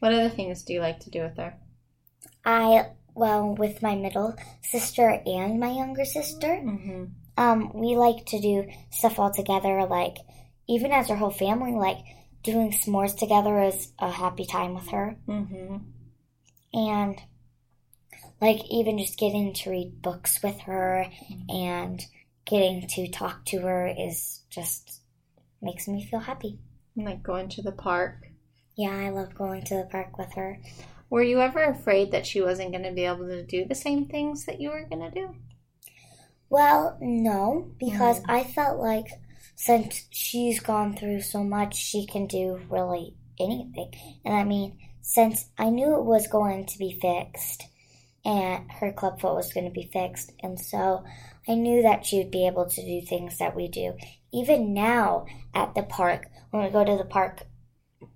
What 0.00 0.12
other 0.12 0.28
things 0.28 0.62
do 0.62 0.74
you 0.74 0.80
like 0.80 1.00
to 1.00 1.10
do 1.10 1.22
with 1.22 1.36
her? 1.38 1.54
I, 2.44 2.90
well, 3.16 3.56
with 3.56 3.82
my 3.82 3.96
middle 3.96 4.36
sister 4.62 5.20
and 5.26 5.58
my 5.58 5.72
younger 5.72 6.04
sister, 6.04 6.46
mm-hmm. 6.46 7.06
um, 7.36 7.72
we 7.74 7.96
like 7.96 8.24
to 8.26 8.40
do 8.40 8.68
stuff 8.90 9.18
all 9.18 9.32
together, 9.32 9.86
like, 9.86 10.18
even 10.68 10.92
as 10.92 11.10
our 11.10 11.16
whole 11.16 11.32
family, 11.32 11.72
like, 11.72 11.98
doing 12.44 12.70
s'mores 12.70 13.18
together 13.18 13.60
is 13.60 13.90
a 13.98 14.08
happy 14.08 14.46
time 14.46 14.74
with 14.74 14.88
her. 14.90 15.16
Mm-hmm. 16.74 16.90
And, 16.90 17.20
like, 18.40 18.64
even 18.70 18.98
just 18.98 19.18
getting 19.18 19.52
to 19.54 19.70
read 19.70 20.02
books 20.02 20.42
with 20.42 20.60
her 20.60 21.06
mm-hmm. 21.08 21.56
and 21.56 22.02
getting 22.44 22.86
to 22.88 23.10
talk 23.10 23.44
to 23.46 23.60
her 23.60 23.86
is 23.86 24.42
just 24.50 25.00
makes 25.60 25.88
me 25.88 26.04
feel 26.04 26.20
happy. 26.20 26.58
Like 26.96 27.22
going 27.22 27.48
to 27.50 27.62
the 27.62 27.70
park 27.70 28.28
yeah, 28.78 28.94
I 28.96 29.10
love 29.10 29.34
going 29.34 29.64
to 29.64 29.74
the 29.74 29.88
park 29.90 30.16
with 30.16 30.32
her. 30.34 30.60
Were 31.10 31.22
you 31.22 31.40
ever 31.40 31.64
afraid 31.64 32.12
that 32.12 32.24
she 32.24 32.40
wasn't 32.40 32.70
going 32.70 32.84
to 32.84 32.92
be 32.92 33.04
able 33.04 33.26
to 33.26 33.42
do 33.42 33.64
the 33.64 33.74
same 33.74 34.06
things 34.06 34.44
that 34.46 34.60
you 34.60 34.70
were 34.70 34.86
going 34.88 35.02
to 35.02 35.10
do? 35.10 35.34
Well, 36.48 36.96
no, 37.00 37.72
because 37.80 38.20
mm. 38.20 38.26
I 38.28 38.44
felt 38.44 38.78
like 38.78 39.06
since 39.56 40.06
she's 40.10 40.60
gone 40.60 40.96
through 40.96 41.22
so 41.22 41.42
much, 41.42 41.74
she 41.74 42.06
can 42.06 42.28
do 42.28 42.60
really 42.70 43.16
anything. 43.40 43.92
And 44.24 44.36
I 44.36 44.44
mean, 44.44 44.78
since 45.08 45.46
I 45.56 45.70
knew 45.70 45.96
it 45.96 46.04
was 46.04 46.26
going 46.26 46.66
to 46.66 46.78
be 46.78 46.92
fixed 47.00 47.64
and 48.26 48.70
her 48.70 48.92
clubfoot 48.92 49.36
was 49.36 49.54
going 49.54 49.64
to 49.64 49.72
be 49.72 49.88
fixed, 49.90 50.32
and 50.42 50.60
so 50.60 51.02
I 51.48 51.54
knew 51.54 51.80
that 51.82 52.04
she 52.04 52.18
would 52.18 52.30
be 52.30 52.46
able 52.46 52.68
to 52.68 52.84
do 52.84 53.00
things 53.00 53.38
that 53.38 53.56
we 53.56 53.68
do. 53.68 53.94
Even 54.34 54.74
now 54.74 55.24
at 55.54 55.74
the 55.74 55.82
park, 55.82 56.26
when 56.50 56.62
we 56.62 56.68
go 56.68 56.84
to 56.84 56.98
the 56.98 57.04
park 57.04 57.46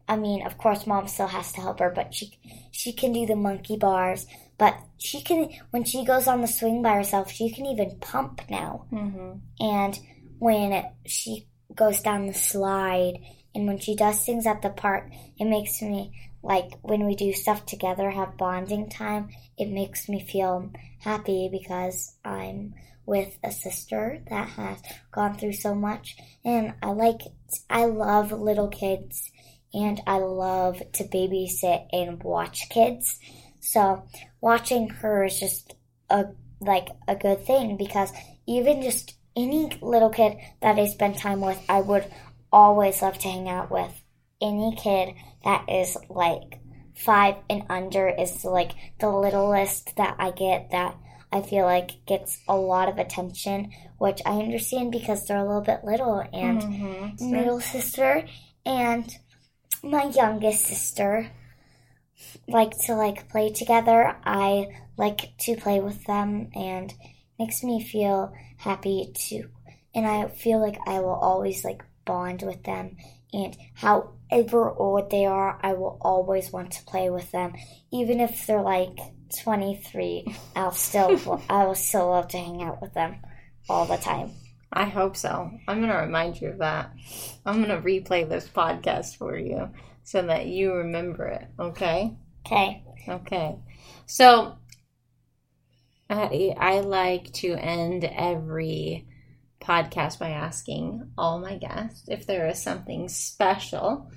I 0.06 0.16
mean, 0.16 0.44
of 0.46 0.58
course, 0.58 0.86
mom 0.86 1.08
still 1.08 1.28
has 1.28 1.52
to 1.52 1.62
help 1.62 1.78
her, 1.78 1.90
but 1.90 2.12
she 2.12 2.38
she 2.70 2.92
can 2.92 3.12
do 3.12 3.24
the 3.24 3.36
monkey 3.36 3.76
bars. 3.76 4.26
But 4.58 4.76
she 4.98 5.22
can 5.22 5.48
when 5.70 5.84
she 5.84 6.04
goes 6.04 6.28
on 6.28 6.42
the 6.42 6.46
swing 6.46 6.82
by 6.82 6.96
herself, 6.96 7.32
she 7.32 7.50
can 7.50 7.64
even 7.64 7.98
pump 8.00 8.42
now. 8.50 8.84
Mm-hmm. 8.92 9.38
And 9.60 9.98
when 10.38 10.84
she 11.06 11.48
goes 11.74 12.02
down 12.02 12.26
the 12.26 12.34
slide, 12.34 13.14
and 13.54 13.66
when 13.66 13.78
she 13.78 13.96
does 13.96 14.22
things 14.22 14.46
at 14.46 14.60
the 14.60 14.70
park, 14.70 15.10
it 15.38 15.46
makes 15.46 15.80
me 15.80 16.12
like 16.42 16.72
when 16.82 17.06
we 17.06 17.14
do 17.14 17.32
stuff 17.32 17.64
together, 17.66 18.10
have 18.10 18.36
bonding 18.36 18.88
time. 18.88 19.30
It 19.56 19.68
makes 19.68 20.08
me 20.08 20.20
feel 20.20 20.72
happy 21.00 21.48
because 21.50 22.16
I'm 22.24 22.74
with 23.06 23.36
a 23.42 23.50
sister 23.50 24.22
that 24.30 24.48
has 24.50 24.78
gone 25.10 25.36
through 25.36 25.54
so 25.54 25.74
much, 25.74 26.16
and 26.44 26.74
I 26.82 26.90
like 26.90 27.20
I 27.68 27.86
love 27.86 28.32
little 28.32 28.68
kids 28.68 29.30
and 29.74 30.00
I 30.06 30.18
love 30.18 30.82
to 30.92 31.04
babysit 31.04 31.86
and 31.92 32.22
watch 32.22 32.68
kids. 32.68 33.18
So 33.60 34.04
watching 34.40 34.88
her 34.88 35.24
is 35.24 35.38
just 35.38 35.74
a 36.10 36.26
like 36.60 36.88
a 37.08 37.16
good 37.16 37.44
thing 37.44 37.76
because 37.76 38.12
even 38.46 38.82
just 38.82 39.16
any 39.36 39.70
little 39.80 40.10
kid 40.10 40.36
that 40.60 40.78
I 40.78 40.86
spend 40.86 41.18
time 41.18 41.40
with, 41.40 41.58
I 41.68 41.80
would 41.80 42.04
always 42.52 43.02
love 43.02 43.18
to 43.18 43.28
hang 43.28 43.48
out 43.48 43.70
with. 43.70 44.02
Any 44.40 44.76
kid 44.76 45.14
that 45.44 45.68
is 45.68 45.96
like 46.08 46.60
five 46.94 47.36
and 47.48 47.64
under 47.68 48.08
is 48.08 48.44
like 48.44 48.72
the 49.00 49.10
littlest 49.10 49.96
that 49.96 50.16
I 50.18 50.30
get 50.30 50.70
that 50.70 50.96
I 51.32 51.40
feel 51.40 51.64
like 51.64 52.04
gets 52.06 52.38
a 52.46 52.54
lot 52.54 52.90
of 52.90 52.98
attention, 52.98 53.72
which 53.96 54.20
I 54.26 54.32
understand 54.32 54.92
because 54.92 55.26
they're 55.26 55.38
a 55.38 55.46
little 55.46 55.62
bit 55.62 55.82
little 55.82 56.20
and 56.32 56.60
mm-hmm. 56.60 57.30
middle 57.32 57.60
sister 57.60 58.26
and 58.66 59.10
my 59.82 60.04
youngest 60.04 60.64
sister 60.64 61.30
like 62.46 62.78
to 62.86 62.94
like 62.94 63.30
play 63.30 63.50
together. 63.50 64.14
I 64.24 64.68
like 64.98 65.36
to 65.38 65.56
play 65.56 65.80
with 65.80 66.04
them 66.04 66.50
and 66.54 66.92
makes 67.38 67.64
me 67.64 67.82
feel 67.82 68.34
happy 68.58 69.10
too. 69.14 69.48
And 69.94 70.06
I 70.06 70.28
feel 70.28 70.60
like 70.60 70.78
I 70.86 71.00
will 71.00 71.14
always 71.14 71.64
like 71.64 71.82
bond 72.04 72.42
with 72.42 72.62
them 72.64 72.96
and 73.32 73.56
however 73.74 74.70
old 74.70 75.10
they 75.10 75.26
are, 75.26 75.58
I 75.62 75.72
will 75.74 75.98
always 76.00 76.52
want 76.52 76.72
to 76.72 76.84
play 76.84 77.10
with 77.10 77.30
them. 77.32 77.54
Even 77.90 78.20
if 78.20 78.46
they're 78.46 78.62
like 78.62 78.98
23, 79.42 80.34
I'll 80.54 80.72
still 80.72 81.42
I 81.50 81.64
will 81.64 81.74
still 81.74 82.10
love 82.10 82.28
to 82.28 82.38
hang 82.38 82.62
out 82.62 82.82
with 82.82 82.94
them 82.94 83.16
all 83.68 83.86
the 83.86 83.96
time. 83.96 84.32
I 84.72 84.84
hope 84.84 85.16
so. 85.16 85.50
I'm 85.68 85.78
going 85.78 85.90
to 85.90 85.96
remind 85.96 86.40
you 86.40 86.48
of 86.48 86.58
that. 86.58 86.92
I'm 87.44 87.62
going 87.62 87.68
to 87.68 87.86
replay 87.86 88.26
this 88.26 88.48
podcast 88.48 89.16
for 89.16 89.36
you 89.36 89.70
so 90.02 90.22
that 90.22 90.46
you 90.46 90.72
remember 90.72 91.26
it. 91.26 91.46
Okay? 91.58 92.16
Okay. 92.46 92.82
Okay. 93.06 93.56
So, 94.06 94.56
I, 96.08 96.54
I 96.58 96.80
like 96.80 97.32
to 97.34 97.54
end 97.54 98.04
every 98.04 99.06
podcast 99.62 100.18
by 100.18 100.30
asking 100.30 101.10
all 101.16 101.38
my 101.38 101.56
guests 101.56 102.08
if 102.08 102.26
there 102.26 102.48
is 102.48 102.60
something 102.60 103.08
special 103.08 104.10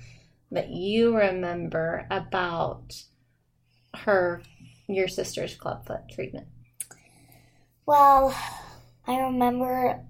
that 0.50 0.70
you 0.70 1.16
remember 1.16 2.06
about 2.10 2.92
her, 3.94 4.42
your 4.88 5.08
sister's 5.08 5.54
clubfoot 5.54 6.08
treatment. 6.10 6.46
Well, 7.86 8.36
I 9.06 9.18
remember 9.20 10.04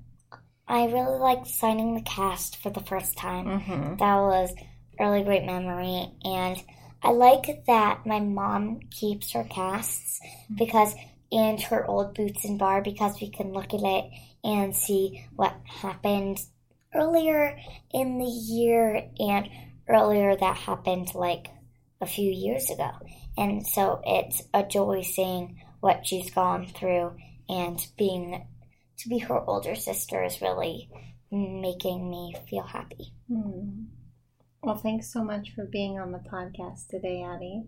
I 0.69 0.87
really 0.87 1.19
liked 1.19 1.47
signing 1.47 1.95
the 1.95 2.03
cast 2.03 2.57
for 2.57 2.71
the 2.71 2.81
first 2.81 3.17
time. 3.17 3.47
Mm-hmm. 3.47 3.97
That 3.97 4.17
was 4.17 4.53
really 4.99 5.23
great 5.23 5.45
memory. 5.45 6.11
And 6.25 6.63
I 7.03 7.13
like 7.13 7.65
that 7.67 8.07
my 8.07 8.21
mom 8.21 8.81
keeps 8.91 9.33
her 9.33 9.45
casts 9.45 10.21
because, 10.57 10.95
and 11.31 11.61
her 11.63 11.87
old 11.87 12.15
boots 12.15 12.45
and 12.45 12.59
bar 12.59 12.83
because 12.83 13.21
we 13.21 13.31
can 13.31 13.53
look 13.53 13.75
at 13.75 13.83
it 13.83 14.11
and 14.47 14.77
see 14.77 15.27
what 15.35 15.55
happened 15.65 16.39
earlier 16.95 17.59
in 17.93 18.19
the 18.19 18.25
year 18.25 19.11
and 19.19 19.51
earlier 19.89 20.37
that 20.37 20.57
happened 20.57 21.13
like 21.15 21.49
a 22.01 22.07
few 22.07 22.31
years 22.31 22.71
ago. 22.71 22.91
And 23.37 23.67
so 23.67 24.01
it's 24.07 24.43
a 24.55 24.63
joy 24.63 25.03
seeing 25.03 25.61
what 25.81 26.07
she's 26.07 26.31
gone 26.31 26.67
through 26.67 27.17
and 27.49 27.85
being 27.99 28.47
to 28.99 29.09
be 29.09 29.19
her 29.19 29.39
older 29.39 29.75
sister 29.75 30.23
is 30.23 30.41
really 30.41 30.89
making 31.31 32.09
me 32.09 32.35
feel 32.49 32.63
happy. 32.63 33.13
Hmm. 33.29 33.87
Well, 34.63 34.77
thanks 34.77 35.13
so 35.13 35.25
much 35.25 35.53
for 35.55 35.65
being 35.65 35.99
on 35.99 36.13
the 36.13 36.19
podcast 36.19 36.89
today, 36.89 37.23
Addie. 37.23 37.65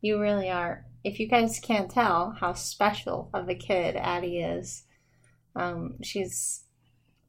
You 0.00 0.20
really 0.20 0.50
are. 0.50 0.84
If 1.02 1.18
you 1.18 1.28
guys 1.28 1.60
can't 1.60 1.90
tell 1.90 2.36
how 2.38 2.52
special 2.52 3.30
of 3.32 3.48
a 3.48 3.54
kid 3.54 3.96
Addie 3.96 4.40
is, 4.40 4.84
um, 5.56 5.96
she's 6.02 6.64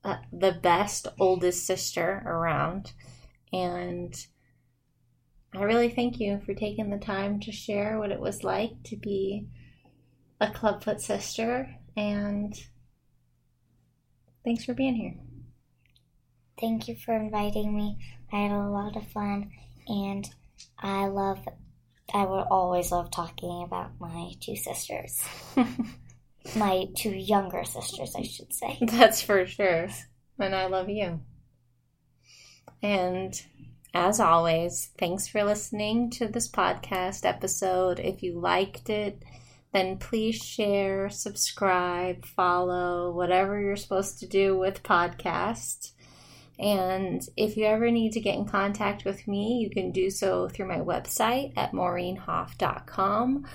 uh, 0.04 0.18
the 0.32 0.52
best 0.52 1.08
oldest 1.20 1.66
sister 1.66 2.24
around. 2.26 2.94
And 3.52 4.14
I 5.54 5.64
really 5.64 5.90
thank 5.90 6.20
you 6.20 6.42
for 6.46 6.54
taking 6.54 6.90
the 6.90 6.98
time 6.98 7.40
to 7.42 7.52
share 7.52 7.98
what 7.98 8.12
it 8.12 8.20
was 8.20 8.44
like 8.44 8.72
to 8.86 8.98
be 8.98 9.48
a 10.40 10.48
Clubfoot 10.48 11.02
sister. 11.02 11.76
And 11.96 12.54
thanks 14.44 14.66
for 14.66 14.74
being 14.74 14.96
here. 14.96 15.16
Thank 16.60 16.88
you 16.88 16.96
for 16.96 17.16
inviting 17.16 17.76
me. 17.76 17.98
I 18.32 18.44
had 18.44 18.52
a 18.52 18.70
lot 18.70 18.96
of 18.96 19.08
fun, 19.08 19.52
and 19.88 20.30
I 20.80 21.08
love, 21.08 21.40
I 22.14 22.26
will 22.26 22.48
always 22.50 22.92
love 22.92 23.12
talking 23.12 23.64
about 23.64 24.00
my 24.00 24.32
two 24.40 24.56
sisters. 24.56 25.22
my 26.56 26.86
two 26.96 27.12
younger 27.12 27.64
sisters, 27.64 28.14
I 28.16 28.24
should 28.24 28.54
say. 28.54 28.78
That's 28.82 29.22
for 29.22 29.46
sure. 29.46 29.88
And 30.40 30.56
I 30.56 30.68
love 30.68 30.90
you. 30.90 31.22
And 32.84 33.34
as 33.94 34.20
always, 34.20 34.92
thanks 34.98 35.28
for 35.28 35.44
listening 35.44 36.10
to 36.12 36.28
this 36.28 36.52
podcast 36.52 37.26
episode. 37.26 38.00
If 38.00 38.22
you 38.22 38.40
liked 38.40 38.90
it, 38.90 39.24
then 39.72 39.98
please 39.98 40.36
share, 40.36 41.10
subscribe, 41.10 42.26
follow, 42.26 43.12
whatever 43.12 43.60
you're 43.60 43.76
supposed 43.76 44.20
to 44.20 44.28
do 44.28 44.58
with 44.58 44.84
podcasts. 44.84 45.94
And 46.60 47.22
if 47.36 47.58
you 47.58 47.66
ever 47.66 47.92
need 47.92 48.14
to 48.14 48.22
get 48.22 48.36
in 48.36 48.46
contact 48.46 49.04
with 49.04 49.28
me, 49.28 49.60
you 49.62 49.70
can 49.70 49.92
do 49.92 50.10
so 50.10 50.48
through 50.48 50.68
my 50.68 50.80
website 50.80 51.54
at 51.58 51.74
maureenhoff.com 51.74 53.46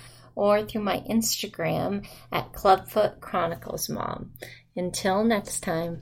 or 0.40 0.62
through 0.64 0.80
my 0.80 1.00
Instagram 1.00 2.08
at 2.32 2.50
Clubfoot 2.54 3.20
Chronicles 3.20 3.90
Mom. 3.90 4.32
Until 4.74 5.22
next 5.22 5.60
time. 5.60 6.00